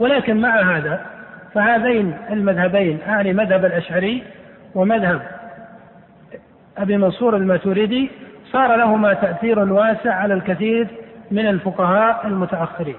[0.00, 1.06] ولكن مع هذا
[1.54, 4.22] فهذين المذهبين أعني مذهب الأشعري
[4.74, 5.22] ومذهب
[6.78, 8.10] أبي منصور الماتريدي
[8.52, 10.86] صار لهما تأثير واسع على الكثير
[11.30, 12.96] من الفقهاء المتأخرين.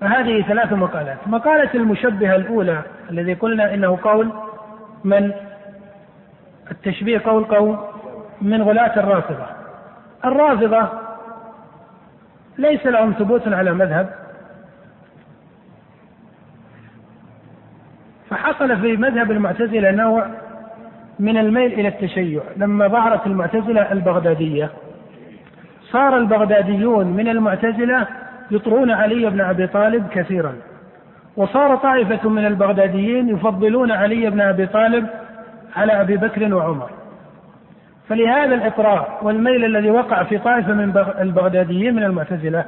[0.00, 1.18] فهذه ثلاث مقالات.
[1.26, 4.32] مقالة المشبهة الأولى الذي قلنا إنه قول
[5.04, 5.32] من؟
[6.70, 7.78] التشبيه قول قول
[8.42, 9.46] من غلاة الرافضة.
[10.24, 11.01] الرافضة
[12.58, 14.10] ليس لهم ثبوت على مذهب.
[18.30, 20.26] فحصل في مذهب المعتزلة نوع
[21.18, 22.42] من الميل إلى التشيع.
[22.56, 24.70] لما ظهرت المعتزلة البغدادية
[25.82, 28.06] صار البغداديون من المعتزلة
[28.50, 30.54] يطرون علي بن أبي طالب كثيرا.
[31.36, 35.06] وصار طائفة من البغداديين يفضلون علي بن أبي طالب
[35.76, 36.90] على أبي بكر وعمر.
[38.08, 42.64] فلهذا الاطراء والميل الذي وقع في طائفة من البغداديين من المعتزلة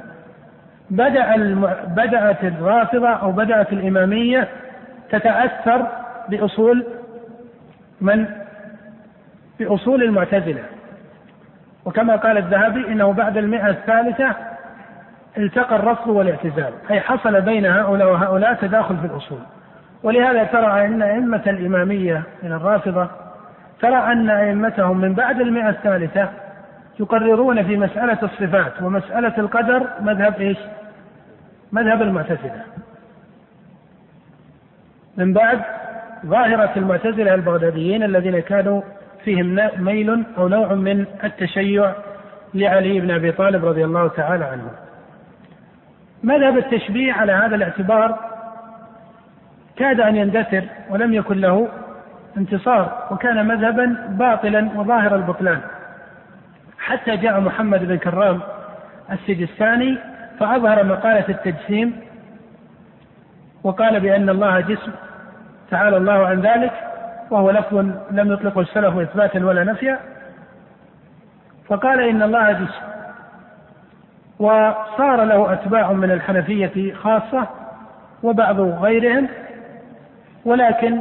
[0.91, 1.71] بدأ الم...
[1.87, 4.49] بدأت الرافضة أو بدأت الإمامية
[5.11, 5.87] تتأثر
[6.29, 6.87] بأصول
[8.01, 8.27] من؟
[9.61, 10.63] بأصول المعتزلة.
[11.85, 14.35] وكما قال الذهبي إنه بعد المئة الثالثة
[15.39, 19.41] التقى الرفض والاعتزال أي حصل بين هؤلاء وهؤلاء تداخل في الأصول.
[20.03, 23.09] ولهذا ترى أن أئمة الإمامية من الرافضة
[23.85, 26.29] ترى أن أئمتهم من بعد المئة الثالثة
[27.01, 30.59] يقررون في مسألة الصفات ومسألة القدر مذهب إيش؟
[31.73, 32.63] مذهب المعتزلة.
[35.17, 35.61] من بعد
[36.27, 38.83] ظاهرة المعتزلة البغداديين الذين كانوا
[39.25, 41.93] فيهم ميل أو نوع من التشيع
[42.55, 44.71] لعلي بن أبي طالب رضي الله تعالى عنه.
[46.23, 48.19] مذهب التشبيه على هذا الاعتبار
[49.77, 51.69] كاد أن يندثر ولم يكن له
[52.37, 55.61] انتصار وكان مذهبا باطلا وظاهر البطلان.
[56.79, 58.41] حتى جاء محمد بن كرام
[59.13, 59.99] السجستاني
[60.41, 62.01] فأظهر مقالة التجسيم
[63.63, 64.93] وقال بأن الله جسم
[65.71, 66.73] تعالى الله عن ذلك
[67.31, 67.75] وهو لفظ
[68.11, 69.99] لم يطلقه السلف إثباتا ولا نفيا.
[71.69, 72.85] فقال إن الله جسم
[74.39, 77.47] وصار له أتباع من الحنفية خاصة
[78.23, 79.29] وبعض غيرهم
[80.45, 81.01] ولكن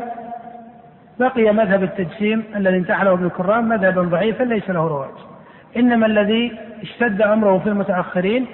[1.19, 5.13] بقي مذهب التجسيم الذي انتحله ابن كرام مذهبا ضعيفا ليس له رواج.
[5.77, 8.45] إنما الذي اشتد أمره في المتأخرين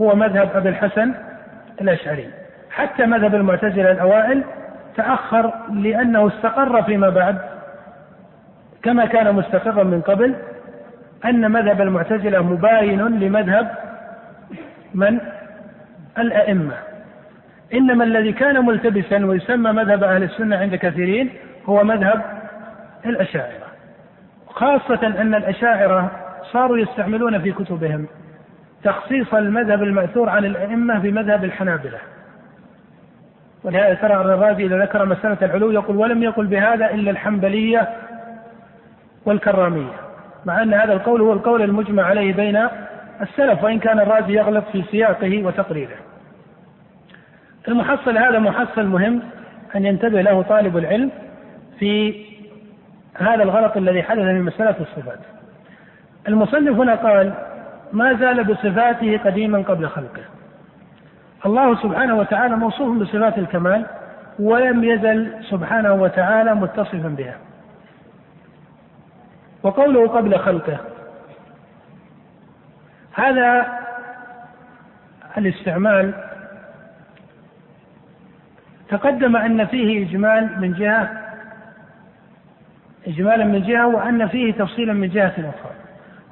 [0.00, 1.14] هو مذهب أبي الحسن
[1.80, 2.28] الأشعري.
[2.70, 4.44] حتى مذهب المعتزلة الأوائل
[4.96, 7.38] تأخر لأنه استقر فيما بعد
[8.82, 10.34] كما كان مستقرا من قبل
[11.24, 13.70] أن مذهب المعتزلة مباين لمذهب
[14.94, 15.20] من؟
[16.18, 16.74] الأئمة.
[17.74, 21.30] إنما الذي كان ملتبسا ويسمى مذهب أهل السنة عند كثيرين
[21.68, 22.22] هو مذهب
[23.06, 23.68] الأشاعرة.
[24.48, 26.10] خاصة أن الأشاعرة
[26.52, 28.06] صاروا يستعملون في كتبهم
[28.84, 31.98] تخصيص المذهب المأثور عن الأئمة بمذهب الحنابلة.
[33.64, 37.88] ولهذا ترى الرازي إذا ذكر مسألة العلو يقول ولم يقل بهذا إلا الحنبلية
[39.26, 39.92] والكرامية
[40.44, 42.68] مع أن هذا القول هو القول المجمع عليه بين
[43.20, 45.96] السلف وإن كان الرازي يغلط في سياقه وتقريره.
[47.68, 49.22] المحصل هذا محصل مهم
[49.76, 51.10] أن ينتبه له طالب العلم
[51.78, 52.24] في
[53.14, 55.18] هذا الغلط الذي حدث في مسألة الصفات.
[56.28, 57.32] المصنف هنا قال
[57.92, 60.22] ما زال بصفاته قديما قبل خلقه.
[61.46, 63.86] الله سبحانه وتعالى موصوف بصفات الكمال
[64.38, 67.36] ولم يزل سبحانه وتعالى متصفا بها.
[69.62, 70.78] وقوله قبل خلقه
[73.12, 73.78] هذا
[75.38, 76.14] الاستعمال
[78.88, 81.27] تقدم أن فيه إجمال من جهة
[83.06, 85.72] اجمالا من جهة وأن فيه تفصيلا من جهة أخرى.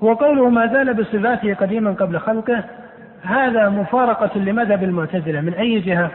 [0.03, 2.65] هو قوله ما زال بصفاته قديما قبل خلقه.
[3.23, 5.41] هذا مفارقة لمذهب المعتزلة.
[5.41, 6.11] من أي جهة؟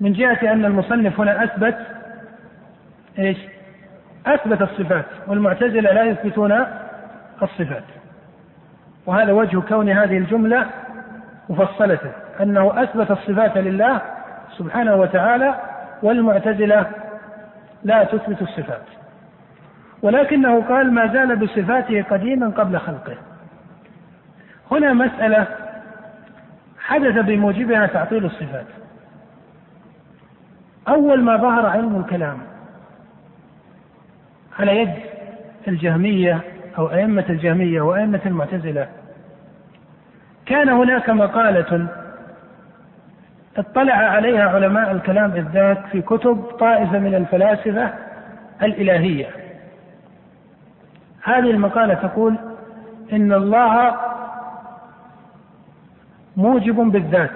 [0.00, 1.78] من جهة أن المصنف هنا أثبت
[3.18, 3.38] إيش؟
[4.26, 6.66] أثبت الصفات والمعتزلة لا يثبتون
[7.42, 7.84] الصفات.
[9.06, 10.66] وهذا وجه كون هذه الجملة
[11.48, 11.98] مفصلة
[12.40, 14.00] أنه أثبت الصفات لله
[14.58, 15.54] سبحانه وتعالى
[16.02, 16.86] والمعتزلة
[17.84, 18.99] لا تثبت الصفات.
[20.02, 23.16] ولكنه قال ما زال بصفاته قديما قبل خلقه.
[24.70, 25.46] هنا مسألة
[26.78, 28.66] حدث بموجبها تعطيل الصفات.
[30.88, 32.38] أول ما ظهر علم الكلام
[34.58, 34.94] على يد
[35.68, 36.40] الجهمية
[36.78, 38.88] أو أئمة الجهمية وأئمة المعتزلة
[40.46, 41.88] كان هناك مقالة
[43.56, 47.94] اطلع عليها علماء الكلام بالذات في كتب طائفة من الفلاسفة
[48.62, 49.39] الإلهية.
[51.22, 52.36] هذه المقالة تقول
[53.12, 53.94] إن الله
[56.36, 57.30] موجب بالذات.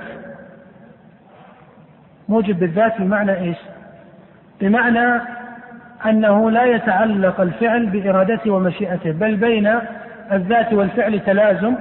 [2.28, 3.56] موجب بالذات بمعنى إيش؟
[4.60, 5.22] بمعنى
[6.06, 9.78] أنه لا يتعلق الفعل بإرادته ومشيئته بل بين
[10.32, 11.74] الذات والفعل تلازم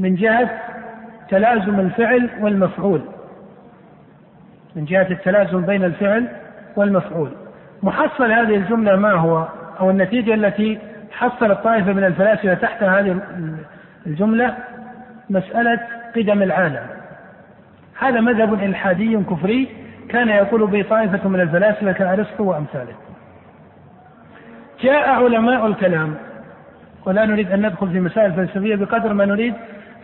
[0.00, 0.50] من جهة
[1.28, 3.00] تلازم الفعل والمفعول.
[4.76, 6.28] من جهة التلازم بين الفعل
[6.76, 7.30] والمفعول.
[7.82, 9.46] محصل هذه الجملة ما هو؟
[9.80, 10.78] أو النتيجة التي
[11.12, 13.20] حصلت طائفة من الفلاسفة تحت هذه
[14.06, 14.56] الجملة
[15.30, 15.80] مسألة
[16.16, 16.86] قدم العالم.
[17.98, 19.68] هذا مذهب إلحادي كفري
[20.08, 22.94] كان يقول به طائفة من الفلاسفة كأرسطو وأمثاله.
[24.82, 26.14] جاء علماء الكلام
[27.06, 29.54] ولا نريد أن ندخل في مسائل فلسفية بقدر ما نريد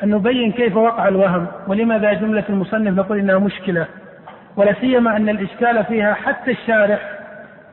[0.03, 3.87] أن نبين كيف وقع الوهم ولماذا جملة المصنف نقول إنها مشكلة
[4.57, 7.11] ولا سيما أن الإشكال فيها حتى الشارح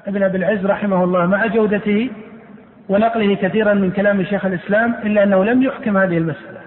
[0.07, 2.09] ابن أبي العز رحمه الله مع جودته
[2.89, 6.59] ونقله كثيرا من كلام شيخ الإسلام إلا أنه لم يحكم هذه المسألة.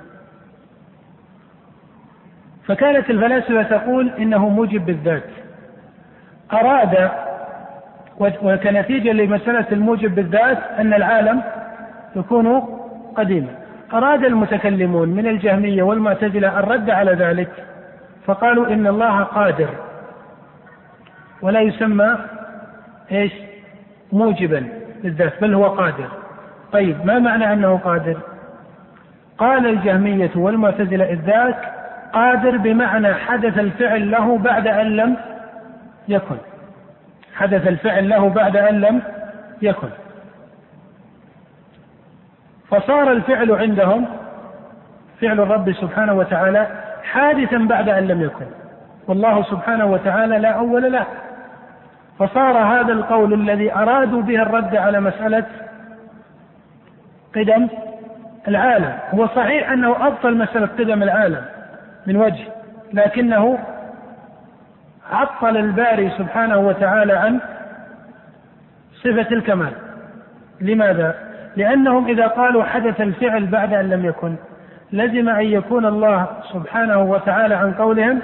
[2.67, 5.31] فكانت الفلاسفة تقول إنه موجب بالذات.
[6.53, 7.11] أراد
[8.21, 11.43] وكنتيجه لمسألة الموجب بالذات أن العالم
[12.17, 12.61] يكون
[13.17, 13.51] قديما.
[13.93, 17.49] أراد المتكلمون من الجهمية والمعتزلة الرد على ذلك
[18.27, 19.69] فقالوا إن الله قادر
[21.43, 22.17] ولا يسمى
[23.13, 23.33] إيش؟
[24.13, 24.69] موجبا
[25.03, 26.09] بالذات بل هو قادر.
[26.73, 28.17] طيب ما معنى أنه قادر؟
[29.39, 31.73] قال الجهمية والمعتزلة ذاك
[32.13, 35.17] قادر بمعنى حدث الفعل له بعد أن لم
[36.09, 36.37] يكن.
[37.35, 39.03] حدث الفعل له بعد أن لم
[39.63, 39.89] يكن.
[42.71, 44.07] فصار الفعل عندهم
[45.21, 46.67] فعل الرب سبحانه وتعالى
[47.03, 48.47] حادثا بعد أن لم يكن.
[49.09, 51.07] والله سبحانه وتعالى لا أول له.
[52.19, 55.45] فصار هذا القول الذي أرادوا به الرد على مسألة
[57.37, 57.69] قدم
[58.49, 61.45] العالم هو صحيح أنه أبطل مسألة قدم العالم
[62.07, 62.45] من وجه
[62.93, 63.59] لكنه
[65.13, 67.41] عطل الباري سبحانه وتعالى عن
[68.95, 69.73] صفة الكمال
[70.61, 71.15] لماذا؟
[71.57, 74.35] لأنهم إذا قالوا حدث الفعل بعد أن لم يكن
[74.93, 78.21] لزم أن يكون الله سبحانه وتعالى عن قولهم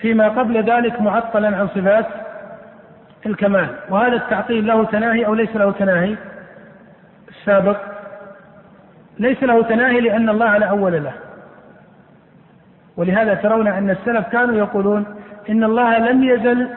[0.00, 2.06] فيما قبل ذلك معطلا عن صفات
[3.26, 3.68] الكمال.
[3.90, 6.16] وهذا التعطيل له تناهي أو ليس له تناهي؟
[7.28, 7.76] السابق.
[9.18, 11.12] ليس له تناهي لأن الله لا أول له.
[12.96, 15.04] ولهذا ترون أن السلف كانوا يقولون
[15.50, 16.68] إن الله لم يزل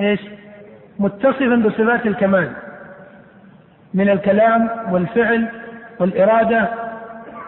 [0.00, 0.20] إيش؟
[0.98, 2.50] متصفا بصفات الكمال.
[3.94, 5.48] من الكلام والفعل
[6.00, 6.68] والإرادة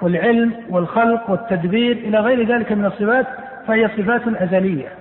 [0.02, 3.26] والعلم والخلق والتدبير إلى غير ذلك من الصفات
[3.66, 4.99] فهي صفات أزلية.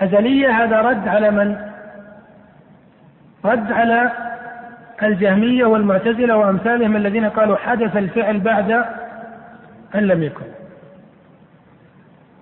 [0.00, 1.56] أزلية هذا رد على من؟
[3.44, 4.10] رد على
[5.02, 8.70] الجهمية والمعتزلة وأمثالهم الذين قالوا حدث الفعل بعد
[9.94, 10.44] أن لم يكن.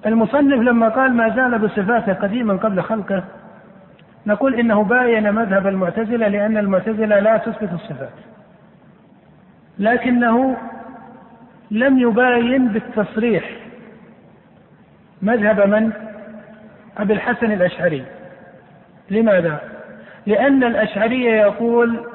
[0.06, 3.24] المصنف لما قال ما زال بصفاته قديما قبل خلقه
[4.26, 8.12] نقول إنه باين مذهب المعتزلة لأن المعتزلة لا تثبت الصفات.
[9.78, 10.56] لكنه
[11.70, 13.50] لم يباين بالتصريح.
[15.22, 15.92] مذهب من؟
[16.98, 18.04] أبي الحسن الأشعري.
[19.10, 19.60] لماذا؟
[20.26, 22.06] لأن الأشعري يقول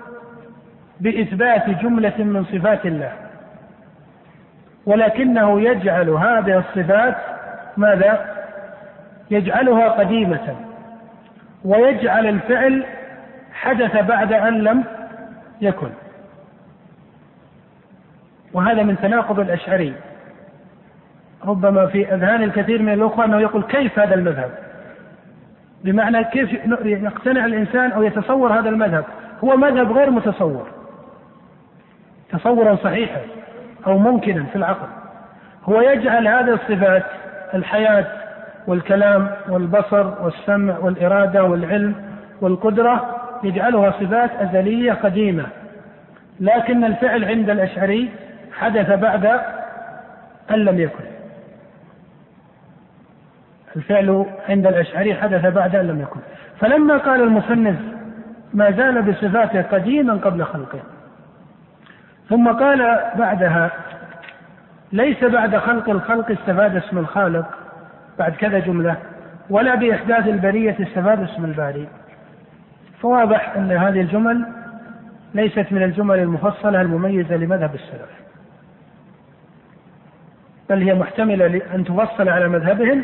[1.00, 3.12] بإثبات جملة من صفات الله
[4.86, 7.16] ولكنه يجعل هذه الصفات
[7.78, 8.38] ماذا؟
[9.32, 10.56] يجعلها قديمة
[11.66, 12.86] ويجعل الفعل
[13.54, 14.84] حدث بعد أن لم
[15.62, 15.90] يكن.
[18.54, 19.94] وهذا من تناقض الأشعري.
[21.46, 24.67] ربما في أذهان الكثير من الأخوة أنه يقول كيف هذا المذهب؟
[25.84, 26.54] بمعنى كيف
[26.86, 29.06] يقتنع الإنسان أو يتصور هذا المذهب.
[29.44, 30.68] هو مذهب غير متصور.
[32.32, 33.22] تصورا صحيحا
[33.88, 34.88] أو ممكنا في العقل.
[35.64, 37.04] هو يجعل هذه الصفات
[37.54, 38.06] الحياة
[38.68, 41.96] والكلام والبصر والسمع والإرادة والعلم
[42.42, 45.46] والقدرة يجعلها صفات أزلية قديمة.
[46.40, 48.10] لكن الفعل عند الأشعري
[48.54, 49.26] حدث بعد
[50.52, 51.17] أن لم يكن.
[53.78, 56.20] الفعل عند الأشعري حدث بعد أن لم يكن.
[56.60, 57.76] فلما قال المصنف
[58.54, 60.80] ما زال بصفاته قديما قبل خلقه.
[62.30, 63.72] ثم قال بعدها
[64.92, 67.46] ليس بعد خلق الخلق استفاد اسم الخالق
[68.20, 68.96] بعد كذا جملة
[69.50, 71.88] ولا بإحداث البرية استفاد اسم الباري.
[73.02, 74.46] فواضح أن هذه الجمل
[75.34, 78.10] ليست من الجمل المفصلة المميزة لمذهب السلف.
[80.70, 83.04] بل هي محتملة أن تفصل على مذهبهم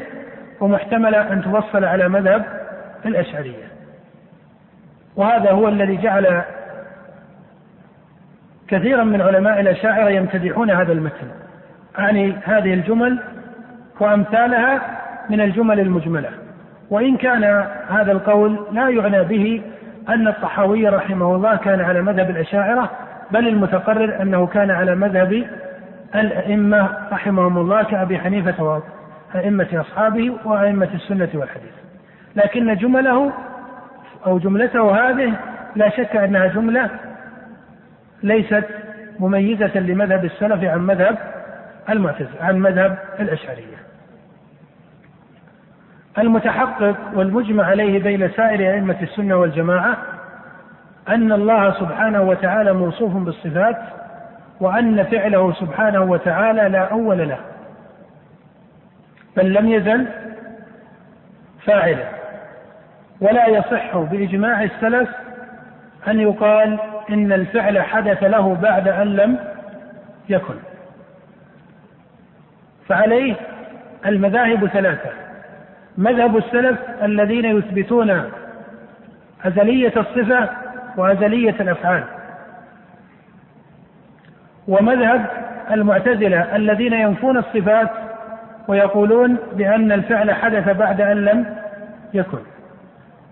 [0.63, 2.45] ومحتملة أن تفصل على مذهب
[3.05, 3.63] الأشعرية.
[5.15, 6.41] وهذا هو الذي جعل
[8.67, 11.27] كثيرا من علماء الأشاعرة يمتدحون هذا المتن.
[11.99, 13.19] أعني هذه الجمل
[13.99, 14.81] وأمثالها
[15.29, 16.29] من الجمل المجملة.
[16.89, 17.43] وإن كان
[17.89, 19.61] هذا القول لا يعنى به
[20.09, 22.89] أن الطحاوي رحمه الله كان على مذهب الأشاعرة
[23.31, 25.45] بل المتقرر أنه كان على مذهب
[26.15, 28.63] الأئمة رحمهم الله كأبي حنيفة
[29.35, 31.73] وأئمة أصحابه وأئمة السنة والحديث.
[32.35, 33.31] لكن جمله
[34.25, 35.33] أو جملته هذه
[35.75, 36.89] لا شك أنها جملة
[38.23, 38.65] ليست
[39.19, 41.17] مميزة لمذهب السلف عن مذهب
[41.89, 43.77] المعتزلة عن مذهب الأشعرية.
[46.17, 49.97] المتحقق والمجمع عليه بين سائر أئمة السنة والجماعة
[51.09, 53.77] أن الله سبحانه وتعالى موصوف بالصفات
[54.59, 57.37] وأن فعله سبحانه وتعالى لا أول له.
[59.37, 60.07] بل لم يزل
[61.65, 62.05] فاعلا.
[63.21, 65.09] ولا يصح بإجماع السلف
[66.07, 66.79] أن يقال
[67.09, 69.37] إن الفعل حدث له بعد أن لم
[70.29, 70.55] يكن.
[72.87, 73.35] فعليه
[74.05, 75.09] المذاهب ثلاثة
[75.97, 78.31] مذهب السلف الذين يثبتون
[79.45, 80.49] أزلية الصفة
[80.97, 82.03] وأزلية الأفعال
[84.67, 85.25] ومذهب
[85.71, 87.89] المعتزلة الذين ينفون الصفات
[88.67, 91.45] ويقولون بأن الفعل حدث بعد أن لم
[92.13, 92.37] يكن.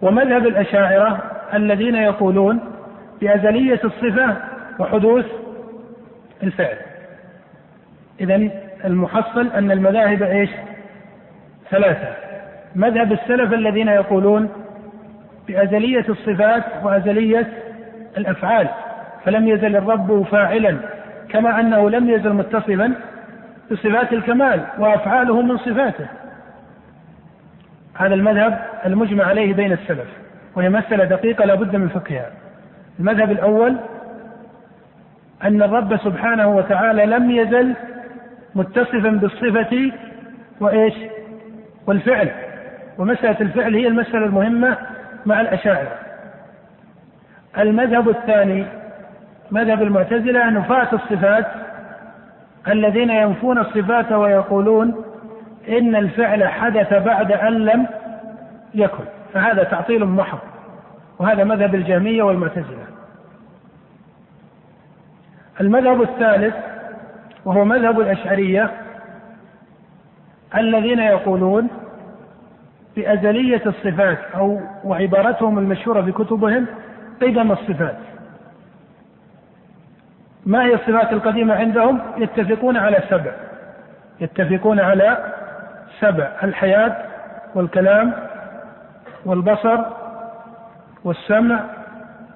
[0.02, 1.20] ومذهب الأشاعرة
[1.54, 2.60] الذين يقولون
[3.22, 4.38] بأزلية الصفة
[4.80, 5.26] وحدوث
[6.44, 6.78] الفعل.
[8.22, 8.50] إذا
[8.86, 10.50] المحصل أن المذاهب إيش؟
[11.72, 12.08] ثلاثة.
[12.76, 14.50] مذهب السلف الذين يقولون
[15.48, 17.48] بأزلية الصفات وأزلية
[18.18, 18.68] الأفعال.
[19.26, 20.78] فلم يزل الرب فاعلا
[21.30, 22.94] كما أنه لم يزل متصفا
[23.72, 26.06] بصفات الكمال وأفعاله من صفاته.
[27.94, 30.08] هذا المذهب المجمع عليه بين السلف
[30.56, 32.32] وهي مسألة دقيقة لا بد من فقهها.
[33.00, 33.76] المذهب الأول
[35.44, 37.74] أن الرب سبحانه وتعالى لم يزل
[38.56, 39.92] متصفا بالصفة
[40.60, 40.94] وإيش؟
[41.88, 42.32] والفعل.
[42.98, 44.78] ومسألة الفعل هي المسألة المهمة
[45.26, 45.92] مع الأشاعرة.
[47.58, 48.66] المذهب الثاني
[49.52, 51.46] مذهب المعتزلة نفاة الصفات
[52.68, 54.96] الذين ينفون الصفات ويقولون
[55.70, 57.88] إن الفعل حدث بعد أن لم
[58.76, 59.04] يكن.
[59.34, 60.40] فهذا تعطيل محض
[61.20, 62.86] وهذا مذهب الجهمية والمعتزلة.
[65.62, 66.56] المذهب الثالث
[67.46, 68.72] وهو مذهب الأشعرية
[70.58, 71.68] الذين يقولون
[72.96, 76.66] بأزلية الصفات أو وعبارتهم المشهورة في كتبهم
[77.22, 77.98] قدم الصفات.
[80.46, 83.32] ما هي الصفات القديمة عندهم؟ يتفقون على سبع.
[84.20, 85.18] يتفقون على
[86.00, 86.32] سبع.
[86.44, 86.98] الحياة
[87.56, 88.14] والكلام
[89.26, 89.80] والبصر
[91.04, 91.60] والسمع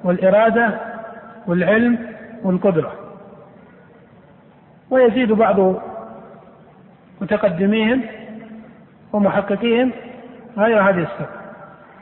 [0.03, 0.69] والإرادة
[1.47, 2.07] والعلم
[2.43, 2.91] والقدرة.
[4.89, 5.59] ويزيد بعض
[7.21, 8.01] متقدميهم
[9.13, 9.91] ومحققيهم
[10.57, 11.29] غير هذه السبع.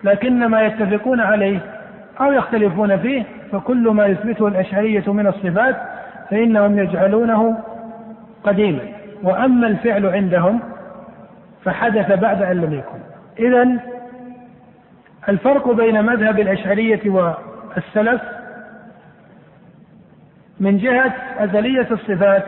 [0.03, 1.59] لكن ما يتفقون عليه
[2.21, 5.75] أو يختلفون فيه فكل ما يثبته الأشعرية من الصفات
[6.33, 7.59] فإنهم يجعلونه
[8.43, 8.81] قديما.
[9.23, 10.59] وأما الفعل عندهم
[11.63, 12.99] فحدث بعد أن لم يكن.
[13.39, 13.79] إذا
[15.29, 18.21] الفرق بين مذهب الأشعرية والسلف
[20.59, 22.45] من جهة أزلية الصفات.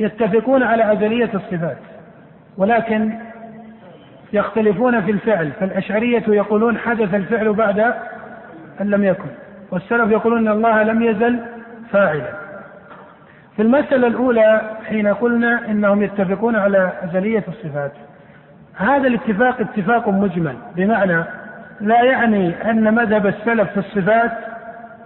[0.00, 1.78] يتفقون على أزلية الصفات
[2.56, 3.18] ولكن
[4.32, 5.50] يختلفون في الفعل.
[5.60, 7.78] فالأشعرية يقولون حدث الفعل بعد
[8.80, 9.41] أن لم يكن.
[9.72, 11.40] والسلف يقولون أن الله لم يزل
[11.90, 12.32] فاعلا.
[13.56, 17.92] في المسألة الأولى حين قلنا إنهم يتفقون على أزلية الصفات.
[18.76, 21.24] هذا الاتفاق اتفاق مجمل بمعنى
[21.80, 24.32] لا يعني أن مذهب السلف في الصفات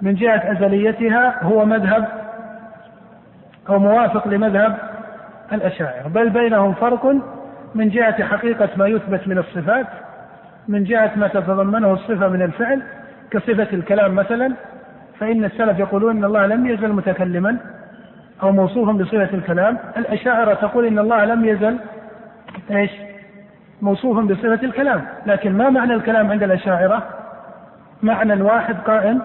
[0.03, 2.09] من جهة أزليتها هو مذهب
[3.69, 4.77] أو موافق لمذهب
[5.53, 7.17] الأشاعرة بل بينهم فرق
[7.75, 9.87] من جهة حقيقة ما يثبت من الصفات
[10.69, 12.83] من جهة ما تتضمنه الصفة من الفعل
[13.31, 14.55] كصفة الكلام مثلا
[15.19, 17.57] فإن السلف يقولون إن الله لم يزل متكلما
[18.43, 21.79] أو موصوفا بصفة الكلام الأشاعرة تقول إن الله لم يزل
[22.71, 22.91] إيش؟
[23.83, 25.05] موصوفا بصفة الكلام.
[25.27, 27.03] لكن ما معنى الكلام عند الأشاعرة؟
[28.03, 29.23] معنى واحد قائم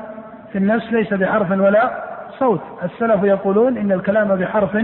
[0.51, 1.91] في النفس ليس بحرف ولا
[2.39, 2.61] صوت.
[2.83, 4.77] السلف يقولون إن الكلام بحرف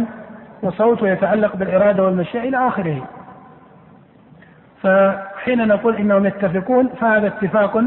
[0.63, 3.07] وصوت ويتعلق بالإرادة والمشيئة إلى آخره.
[4.81, 7.83] فحين نقول إنهم يتفقون فهذا اتفاق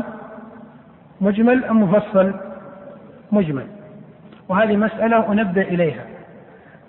[1.20, 2.34] مجمل أم مفصل؟
[3.32, 3.66] مجمل.
[4.48, 6.04] وهذه مسألة أنبه إليها.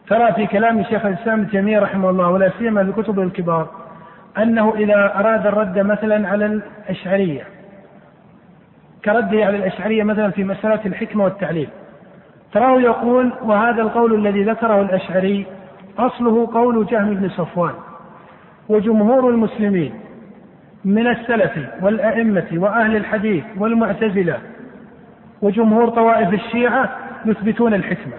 [0.07, 3.67] ترى في كلام شيخ الإسلام ابن تيمية رحمه الله ولا سيما في كتبه الكبار
[4.37, 7.43] أنه إذا أراد الرد مثلا على الأشعرية
[9.05, 11.69] كرده على الأشعرية مثلا في مسألة الحكمة والتعليل.
[12.53, 15.45] تراه يقول وهذا القول الذي ذكره الأشعري
[15.97, 17.73] أصله قول جهم بن صفوان
[18.69, 19.93] وجمهور المسلمين
[20.85, 21.51] من السلف
[21.81, 24.37] والأئمة وأهل الحديث والمعتزلة
[25.41, 26.89] وجمهور طوائف الشيعة
[27.25, 28.13] يثبتون الحكمة.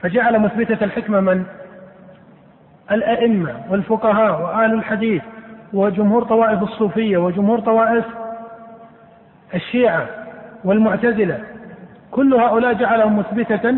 [0.00, 1.44] فجعل مثبتة الحكمة من؟
[2.90, 5.22] الأئمة والفقهاء وأهل الحديث
[5.72, 8.04] وجمهور طوائف الصوفية وجمهور طوائف
[9.54, 10.06] الشيعة
[10.64, 11.40] والمعتزلة.
[12.10, 13.74] كل هؤلاء جعلهم مثبتة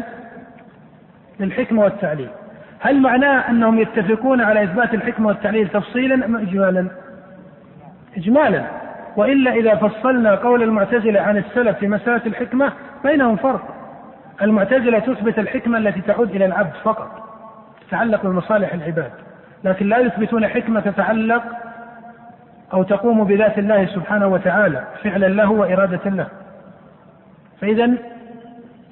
[1.40, 2.28] للحكمة والتعليل
[2.80, 6.88] هل معناه أنهم يتفقون على إثبات الحكمة والتعليل تفصيلا أم إجمالا؟
[8.16, 8.64] إجمالا.
[9.16, 12.72] وإلا إذا فصلنا قول المعتزلة عن السلف في مسألة الحكمة
[13.04, 13.74] بينهم فرق.
[14.42, 17.10] المعتزلة تثبت الحكمة التي تعود إلى العبد فقط
[17.88, 19.10] تتعلق بمصالح العباد.
[19.64, 21.42] لكن لا يثبتون حكمة تتعلق
[22.72, 26.26] أو تقوم بذات الله سبحانه وتعالى فعلا له وإرادة له.
[27.60, 27.90] فإذا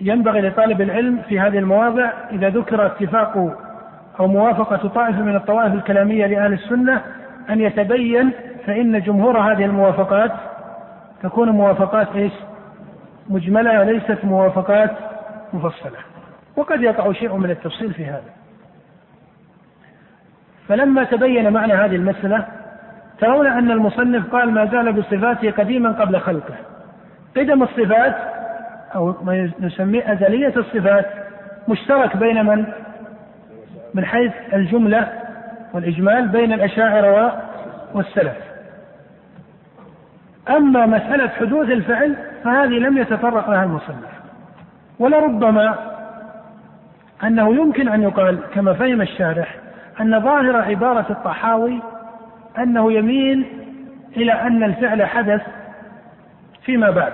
[0.00, 3.58] ينبغي لطالب العلم في هذه المواضع إذا ذكر اتفاق
[4.20, 7.02] أو موافقة طائفة من الطوائف الكلامية لأهل السنة
[7.50, 8.30] أن يتبين
[8.66, 10.32] فإن جمهور هذه الموافقات
[11.22, 12.32] تكون موافقات إيش؟
[13.28, 14.90] مجملة وليست موافقات
[15.52, 15.98] مفصلة.
[16.56, 18.30] وقد يقع شيء من التفصيل في هذا.
[20.68, 22.46] فلما تبين معنى هذه المسألة
[23.20, 26.54] ترون أن المصنف قال ما زال بصفاته قديما قبل خلقه.
[27.36, 28.16] قدم الصفات
[28.94, 31.06] أو ما نسميه أزلية الصفات
[31.68, 32.66] مشترك بين من؟
[33.98, 35.12] من حيث الجملة
[35.72, 37.42] والإجمال بين الأشاعرة
[37.94, 38.36] والسلف.
[40.50, 44.10] أما مسألة حدوث الفعل فهذه لم يتطرق لها المصنف
[44.98, 45.74] ولربما
[47.24, 49.56] أنه يمكن أن يقال كما فهم الشارح
[50.00, 51.82] أن ظاهر عبارة الطحاوي
[52.58, 53.46] أنه يميل
[54.16, 55.42] إلى أن الفعل حدث
[56.62, 57.12] فيما بعد.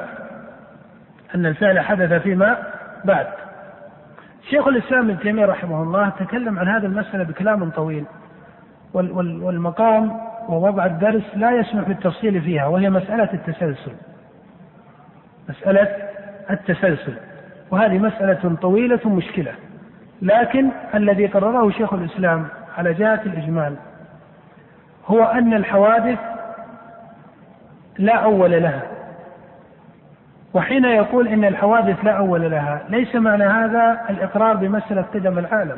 [1.35, 2.57] أن الفعل حدث فيما
[3.05, 3.27] بعد.
[4.51, 8.05] شيخ الإسلام ابن تيمية رحمه الله تكلم عن هذه المسألة بكلام طويل.
[8.95, 13.93] والمقام ووضع الدرس لا يسمح بالتفصيل فيها وهي مسألة التسلسل.
[15.49, 15.89] مسألة
[16.51, 17.15] التسلسل.
[17.71, 19.53] وهذه مسألة طويلة مشكلة.
[20.23, 22.47] لكن الذي قرره شيخ الإسلام
[22.79, 23.77] على جهة الإجمال
[25.07, 26.19] هو أن الحوادث
[27.99, 28.83] لا أول لها.
[30.55, 35.77] وحين يقول إن الحوادث لا أول لها ليس معنى هذا الإقرار بمسألة قدم العالم.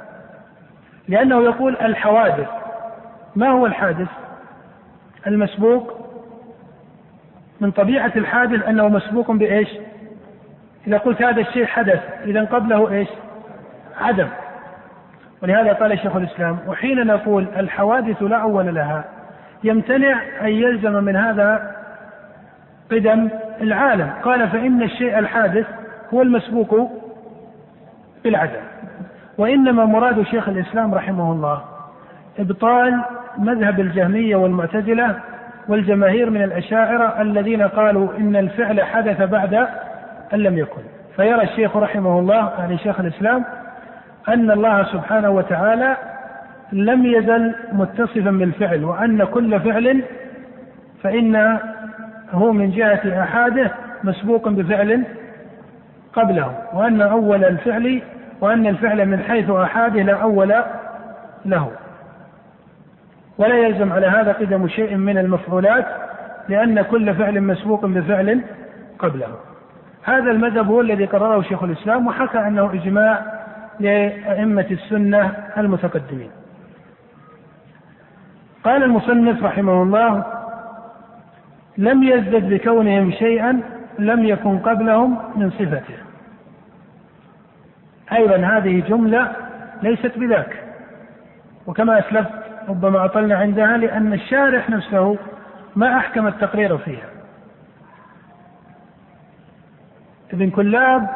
[1.09, 2.49] لأنه يقول الحوادث
[3.37, 4.09] ما هو الحادث؟
[5.27, 6.07] المسبوق.
[7.61, 9.69] من طبيعة الحادث أنه مسبوق بإيش؟
[10.87, 13.09] إذا قلت هذا الشيء حدث إذا قبله إيش؟
[14.01, 14.29] عدم.
[15.43, 19.05] ولهذا قال شيخ الإسلام وحين نقول الحوادث لا أول لها
[19.65, 21.77] يمتنع أن يلزم من هذا
[22.91, 23.29] قدم
[23.61, 24.11] العالم.
[24.23, 25.67] قال فإن الشيء الحادث
[26.15, 26.91] هو المسبوق
[28.25, 28.61] بالعدم.
[29.39, 31.63] وإنما مراد شيخ الإسلام رحمه الله
[32.39, 33.01] إبطال
[33.39, 35.17] مذهب الجهمية والمعتزلة
[35.69, 39.55] والجماهير من الأشاعرة الذين قالوا إن الفعل حدث بعد
[40.35, 40.81] أن لم يكن.
[41.17, 43.45] فيرى الشيخ رحمه الله يعني شيخ الإسلام
[44.29, 45.97] أن الله سبحانه وتعالى
[46.73, 50.03] لم يزل متصفا بالفعل وأن كل فعل
[51.03, 51.59] فإن
[52.31, 53.71] هو من جهة أحاده
[54.05, 55.05] مسبوق بفعل
[56.13, 58.03] قبله وأن أول الفعل
[58.41, 60.55] وأن الفعل من حيث أحاده لا أول
[61.45, 61.71] له.
[63.39, 65.87] ولا يلزم على هذا قدم شيء من المفعولات
[66.49, 68.41] لأن كل فعل مسبوق بفعل
[68.99, 69.29] قبله.
[70.03, 73.23] هذا المذهب هو الذي قرره شيخ الإسلام وحكى أنه إجماع
[73.81, 76.31] لأئمة السنة المتقدمين.
[78.65, 80.36] قال المصنف رحمه الله
[81.79, 83.61] لم يزدد بكونهم شيئا
[83.99, 85.97] لم يكن قبلهم من صفته.
[88.13, 89.33] أيضا هذه جملة
[89.83, 90.63] ليست بذاك.
[91.67, 92.31] وكما أسلفت
[92.69, 95.19] ربما أطلنا عندها لأن الشارح نفسه
[95.77, 97.09] ما أحكم التقرير فيها.
[100.33, 101.09] ابن كلاب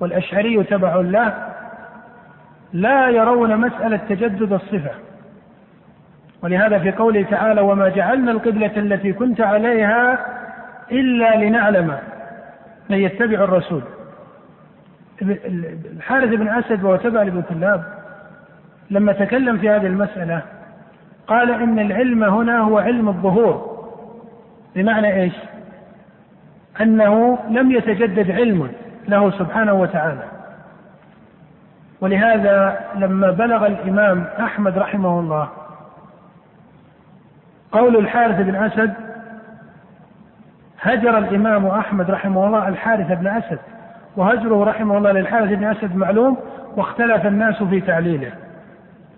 [0.00, 1.48] والأشعري تبع له
[2.72, 4.90] لا يرون مسألة تجدد الصفة.
[6.42, 10.26] ولهذا في قوله تعالى وما جعلنا القبلة التي كنت عليها
[10.92, 11.98] إلا لنعلم
[12.90, 13.82] من يتبع الرسول.
[15.96, 17.84] الحارث بن أسد وهو تبع لابن كلاب
[18.90, 20.42] لما تكلم في هذه المسألة
[21.26, 23.84] قال إن العلم هنا هو علم الظهور.
[24.76, 25.34] بمعنى إيش؟
[26.80, 28.70] أنه لم يتجدد علم
[29.08, 30.22] له سبحانه وتعالى.
[32.00, 35.48] ولهذا لما بلغ الإمام أحمد رحمه الله
[37.72, 38.94] قول الحارث بن أسد
[40.80, 43.58] هجر الإمام أحمد رحمه الله الحارث بن أسد
[44.16, 46.36] وهجره رحمه الله للحارث بن أسد معلوم
[46.76, 48.32] واختلف الناس في تعليله.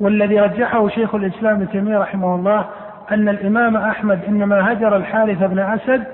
[0.00, 2.66] والذي رجحه شيخ الإسلام ابن تيمية رحمه الله
[3.10, 6.04] أن الإمام أحمد إنما هجر الحارث بن أسد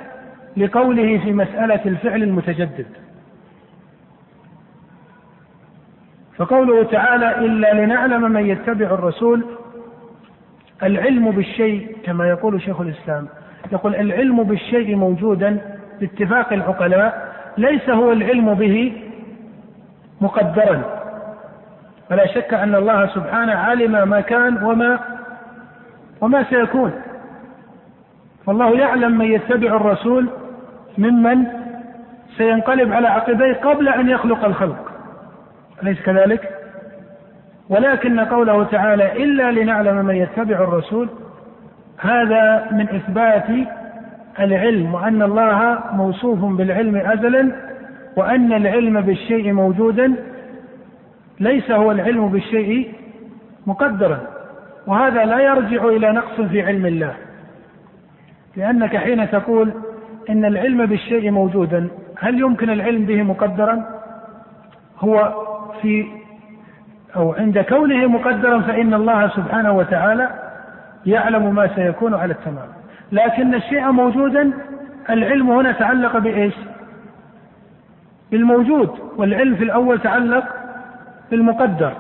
[0.57, 2.87] لقوله في مسألة الفعل المتجدد.
[6.37, 9.45] فقوله تعالى إلا لنعلم من يتبع الرسول
[10.83, 13.29] العلم بالشيء كما يقول شيخ الإسلام.
[13.73, 15.59] يقول العلم بالشيء موجودا
[16.01, 19.03] باتفاق العقلاء ليس هو العلم به
[20.21, 20.83] مقدرا.
[22.09, 24.99] فلا شك أن الله سبحانه علم ما كان وما
[26.21, 26.93] وما سيكون.
[28.47, 30.29] فالله يعلم من يتبع الرسول
[30.99, 31.47] ممن
[32.37, 34.93] سينقلب على عقبيه قبل أن يخلق الخلق.
[35.83, 36.60] أليس كذلك؟
[37.71, 41.09] ولكن قوله تعالى إلا لنعلم من يتبع الرسول
[41.99, 43.47] هذا من إثبات
[44.41, 47.53] العلم وأن الله موصوف بالعلم أزلا
[48.17, 50.15] وأن العلم بالشيء موجودا
[51.41, 52.93] ليس هو العلم بالشيء
[53.67, 54.21] مقدرا.
[54.87, 57.15] وهذا لا يرجع إلى نقص في علم الله.
[58.57, 59.73] لأنك حين تقول
[60.31, 63.85] إن العلم بالشيء موجودا هل يمكن العلم به مقدرا؟
[64.99, 65.35] هو
[65.83, 66.07] في
[67.17, 70.29] أو عند كونه مقدرا فإن الله سبحانه وتعالى
[71.07, 72.69] يعلم ما سيكون على التمام.
[73.13, 74.53] لكن الشيء موجودا
[75.11, 76.55] العلم هنا تعلق بإيش؟
[78.31, 80.45] بالموجود والعلم في الأول تعلق
[81.31, 81.93] بالمقدر.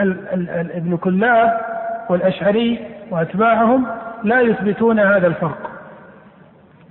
[0.00, 1.60] ابن كلاب
[2.08, 3.86] والأشعري وأتباعهم
[4.24, 5.70] لا يثبتون هذا الفرق.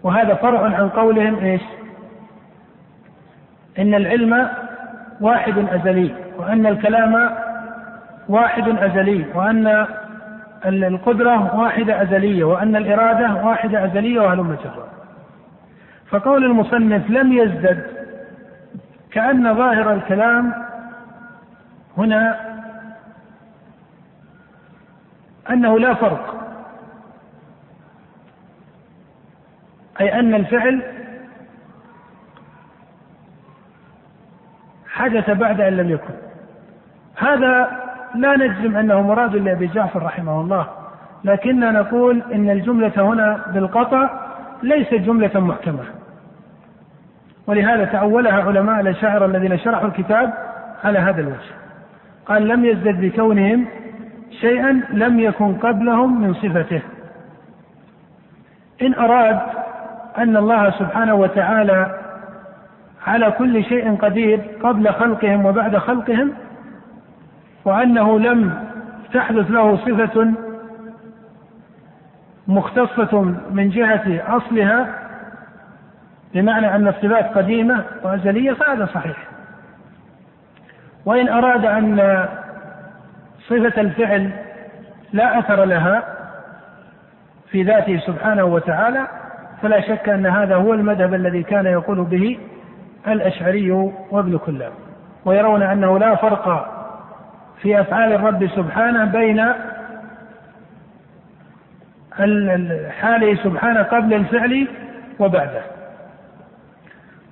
[0.04, 1.62] وهذا فرع عن قولهم إيش؟
[3.80, 4.50] إن العلم
[5.22, 6.23] واحد أزلي.
[6.38, 7.30] وأن الكلام
[8.30, 9.86] واحد أزلي وأن
[10.66, 14.88] القدرة واحدة أزلية وأن الإرادة واحدة أزلية وهلم جرا
[16.10, 17.88] فقول المصنف لم يزدد
[19.12, 20.54] كأن ظاهر الكلام
[21.98, 22.40] هنا
[25.50, 26.44] أنه لا فرق.
[30.02, 30.82] أي أن الفعل
[34.88, 36.23] حدث بعد أن لم يكن.
[37.16, 37.72] هذا
[38.16, 40.68] لا نجزم أنه مراد لأبي جعفر رحمه الله
[41.24, 44.10] لكننا نقول إن الجملة هنا بالقطع
[44.64, 45.84] ليست جملة محكمة.
[47.48, 50.34] ولهذا تأولها علماء الأشاعرة الذين شرحوا الكتاب
[50.84, 51.54] على هذا الوجه.
[52.26, 53.66] قال لم يزدد بكونهم
[54.42, 56.82] شيئا لم يكن قبلهم من صفته.
[58.82, 59.40] إن أراد
[60.18, 62.00] أن الله سبحانه وتعالى
[63.08, 66.34] على كل شيء قدير قبل خلقهم وبعد خلقهم
[67.66, 68.68] وأنه لم
[69.14, 70.34] تحدث له صفة
[72.48, 74.88] مختصة من جهة أصلها
[76.34, 79.18] بمعنى أن الصفات قديمة وأزلية فهذا صحيح.
[81.06, 82.26] وإن أراد أن
[83.48, 84.32] صفة الفعل
[85.14, 86.04] لا أثر لها
[87.50, 89.08] في ذاته سبحانه وتعالى
[89.62, 92.40] فلا شك أن هذا هو المذهب الذي كان يقول به
[93.08, 93.72] الأشعري
[94.12, 94.72] وابن كلاب
[95.26, 96.74] ويرون أنه لا فرق
[97.64, 99.46] في أفعال الرب سبحانه بين
[103.02, 104.68] حاله سبحانه قبل الفعل
[105.20, 105.62] وبعده.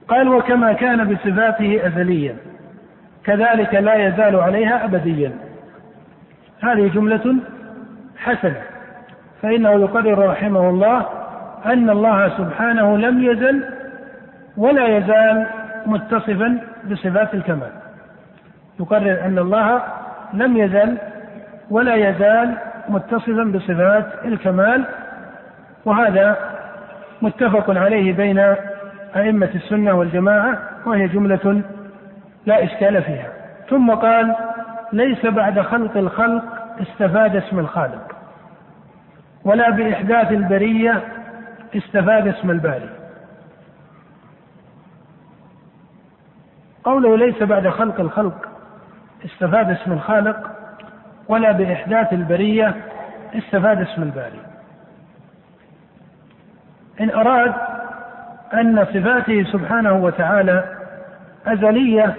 [0.07, 2.35] قال وكما كان بصفاته أزليا
[3.23, 5.31] كذلك لا يزال عليها أبديا.
[6.61, 7.35] هذه جملة
[8.17, 8.61] حسنة.
[9.41, 11.05] فإنه يقرر رحمه الله
[11.65, 13.63] أن الله سبحانه لم يزل
[14.57, 15.47] ولا يزال
[15.85, 16.59] متصفا
[16.91, 17.71] بصفات الكمال.
[18.79, 19.81] يقرر أن الله
[20.33, 20.97] لم يزل
[21.69, 22.57] ولا يزال
[22.89, 24.85] متصفا بصفات الكمال
[25.85, 26.37] وهذا
[27.21, 28.55] متفق عليه بين
[29.15, 31.61] أئمة السنة والجماعة وهي جملة
[32.45, 33.27] لا إشكال فيها.
[33.69, 34.35] ثم قال
[34.93, 36.43] ليس بعد خلق الخلق
[36.81, 38.15] استفاد اسم الخالق
[39.45, 41.01] ولا بإحداث البرية
[41.75, 42.89] استفاد اسم الباري.
[46.83, 48.50] قوله ليس بعد خلق الخلق
[49.25, 50.51] استفاد اسم الخالق
[51.27, 52.75] ولا بإحداث البرية
[53.35, 54.39] استفاد اسم الباري.
[57.01, 57.53] إن أراد
[58.53, 60.63] أن صفاته سبحانه وتعالى
[61.47, 62.15] أزلية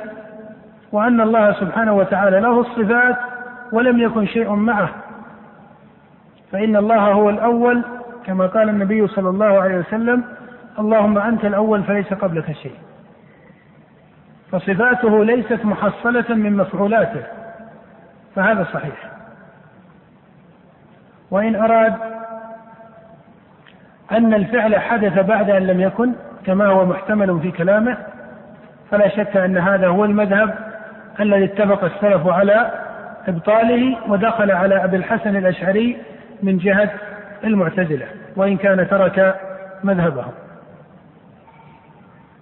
[0.93, 3.17] وأن الله سبحانه وتعالى له الصفات
[3.73, 4.89] ولم يكن شيء معه
[6.53, 7.83] فإن الله هو الأول
[8.25, 10.25] كما قال النبي صلى الله عليه وسلم
[10.79, 12.75] اللهم أنت الأول فليس قبلك شيء.
[14.53, 17.23] فصفاته ليست محصلة من مفعولاته
[18.37, 19.11] فهذا صحيح.
[21.31, 21.95] وإن أراد
[24.13, 26.13] أن الفعل حدث بعد أن لم يكن
[26.47, 27.97] كما هو محتمل في كلامه
[28.91, 30.55] فلا شك أن هذا هو المذهب
[31.21, 32.71] الذي اتفق السلف على
[33.29, 36.03] إبطاله ودخل على أبي الحسن الأشعري
[36.43, 36.91] من جهة
[37.45, 39.41] المعتزلة وإن كان ترك
[39.85, 40.33] مذهبهم.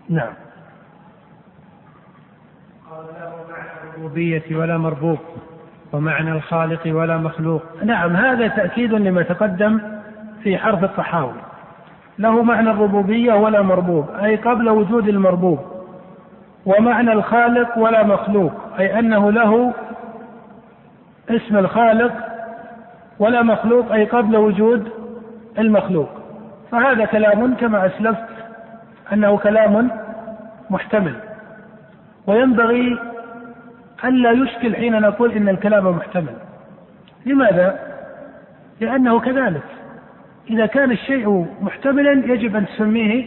[0.09, 0.33] نعم
[2.91, 5.19] قال له معنى الربوبية ولا مربوب
[5.93, 7.63] ومعنى الخالق ولا مخلوق.
[7.85, 9.81] نعم هذا تأكيد لما تقدم
[10.43, 11.35] في حرف الطحاوي
[12.19, 15.59] له معنى الربوبية ولا مربوب أي قبل وجود المربوب.
[16.67, 19.73] ومعنى الخالق ولا مخلوق أي أنه له
[21.31, 22.13] اسم الخالق
[23.19, 24.89] ولا مخلوق أي قبل وجود
[25.59, 26.09] المخلوق.
[26.71, 28.29] فهذا كلام كما أسلفت
[29.13, 29.91] أنه كلام
[30.71, 31.15] محتمل.
[32.27, 33.10] وينبغي
[34.05, 36.35] ألا يشكل حين نقول إن الكلام محتمل.
[37.27, 37.79] لماذا؟
[38.81, 39.63] لأنه كذلك.
[40.51, 43.27] إذا كان الشيء محتملا يجب أن تسميه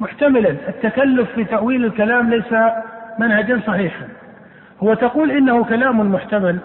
[0.00, 0.50] محتملا.
[0.50, 2.54] التكلف في تأويل الكلام ليس
[3.18, 4.06] منهجا صحيحا.
[4.82, 6.58] هو تقول إنه كلام محتمل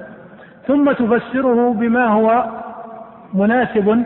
[0.67, 2.45] ثم تفسره بما هو
[3.33, 4.05] مناسب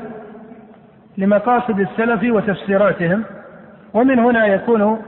[1.17, 3.23] لمقاصد السلف وتفسيراتهم
[3.93, 5.01] ومن هنا يكون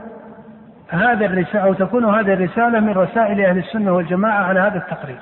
[0.88, 5.20] هذا الرسالة أو تكون هذه الرسالة من رسائل أهل السنة والجماعة على هذا التقرير.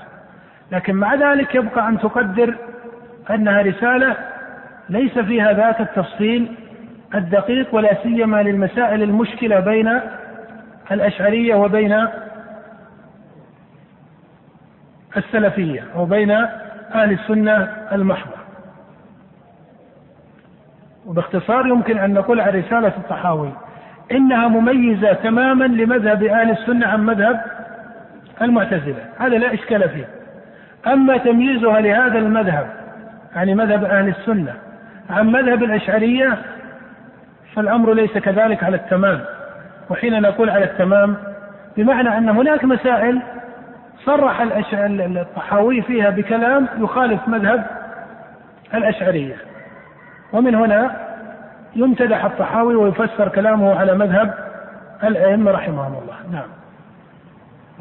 [0.72, 2.54] لكن مع ذلك يبقى أن تقدر
[3.30, 4.16] أنها رسالة
[4.88, 6.56] ليس فيها ذاك التفصيل
[7.14, 10.00] الدقيق ولا سيما للمسائل المشكلة بين
[10.92, 12.06] الأشعرية وبين
[15.16, 16.30] السلفية أو بين
[16.94, 17.62] أهل السنة
[17.92, 18.36] المحضة.
[21.06, 23.52] وباختصار يمكن أن نقول عن رسالة الطحاوي.
[24.12, 27.40] إنها مميزة تماما لمذهب أهل السنة عن مذهب
[28.42, 29.04] المعتزلة.
[29.18, 30.08] هذا لا إشكال فيه.
[30.86, 32.66] أما تمييزها لهذا المذهب
[33.36, 34.54] يعني مذهب أهل السنة
[35.10, 36.38] عن مذهب الأشعرية
[37.54, 39.20] فالأمر ليس كذلك على التمام.
[39.90, 41.16] وحين نقول على التمام
[41.76, 43.22] بمعنى أن هناك مسائل
[44.04, 47.66] صرح الطحاوي فيها بكلام يخالف مذهب
[48.74, 49.34] الأشعرية.
[50.32, 50.96] ومن هنا
[51.76, 54.34] يمتدح الطحاوي ويفسر كلامه على مذهب
[55.04, 56.16] الأئمة رحمهم الله.
[56.32, 56.48] نعم.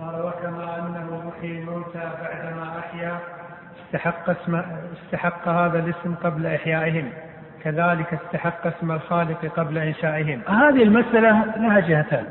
[0.02, 3.18] قال وكما أنه يحيي الموتى بعدما أحيا.
[3.86, 4.62] استحق اسم
[5.06, 7.10] استحق هذا الاسم قبل إحيائهم.
[7.64, 10.42] كذلك استحق اسم الخالق قبل إنشائهم.
[10.48, 12.26] هذه المسألة لها جهتان.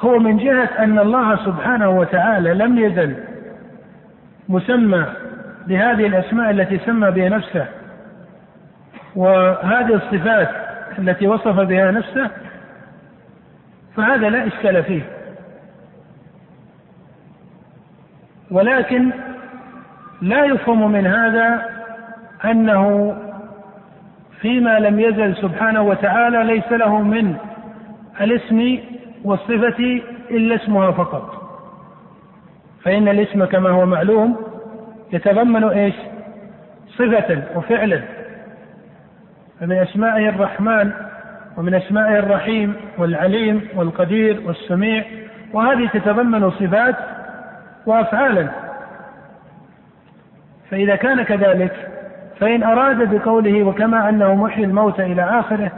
[0.00, 3.16] هو من جهة أن الله سبحانه وتعالى لم يزل
[4.48, 5.06] مسمى
[5.66, 7.66] بهذه الأسماء التي سمى بها نفسه
[9.16, 10.48] وهذه الصفات
[10.98, 12.30] التي وصف بها نفسه
[13.96, 15.02] فهذا لا إشكال فيه.
[18.50, 19.10] ولكن
[20.22, 21.68] لا يفهم من هذا
[22.44, 23.16] أنه
[24.40, 27.36] فيما لم يزل سبحانه وتعالى ليس له من
[28.20, 28.78] الاسم
[29.24, 31.38] والصفة إلا اسمها فقط.
[32.82, 34.36] فإن الاسم كما هو معلوم
[35.12, 35.94] يتضمن إيش؟
[36.96, 38.02] صفة وفعلا.
[39.60, 40.90] فمن أسمائه الرحمن
[41.56, 45.04] ومن أسمائه الرحيم والعليم والقدير والسميع
[45.52, 46.96] وهذه تتضمن صفات
[47.86, 48.48] وأفعالا.
[50.70, 51.88] فإذا كان كذلك
[52.40, 55.70] فإن أراد بقوله وكما أنه محيي الموت إلى آخره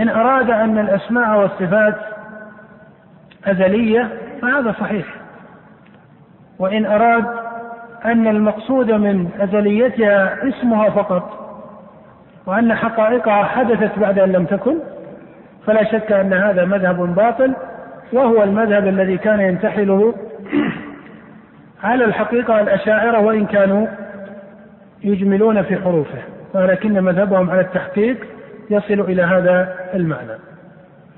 [0.00, 1.94] إن أراد أن الأسماء والصفات
[3.46, 4.08] أزلية
[4.42, 5.06] فهذا صحيح.
[6.58, 7.24] وإن أراد
[8.04, 11.37] أن المقصود من أزليتها اسمها فقط
[12.48, 14.78] وأن حقائقها حدثت بعد أن لم تكن
[15.66, 17.54] فلا شك أن هذا مذهب باطل
[18.12, 20.14] وهو المذهب الذي كان ينتحله
[21.82, 23.86] على الحقيقة الأشاعرة وإن كانوا
[25.04, 26.22] يجملون في حروفه
[26.54, 28.16] ولكن مذهبهم على التحقيق
[28.70, 30.38] يصل إلى هذا المعنى.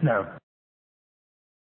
[0.02, 0.24] نعم.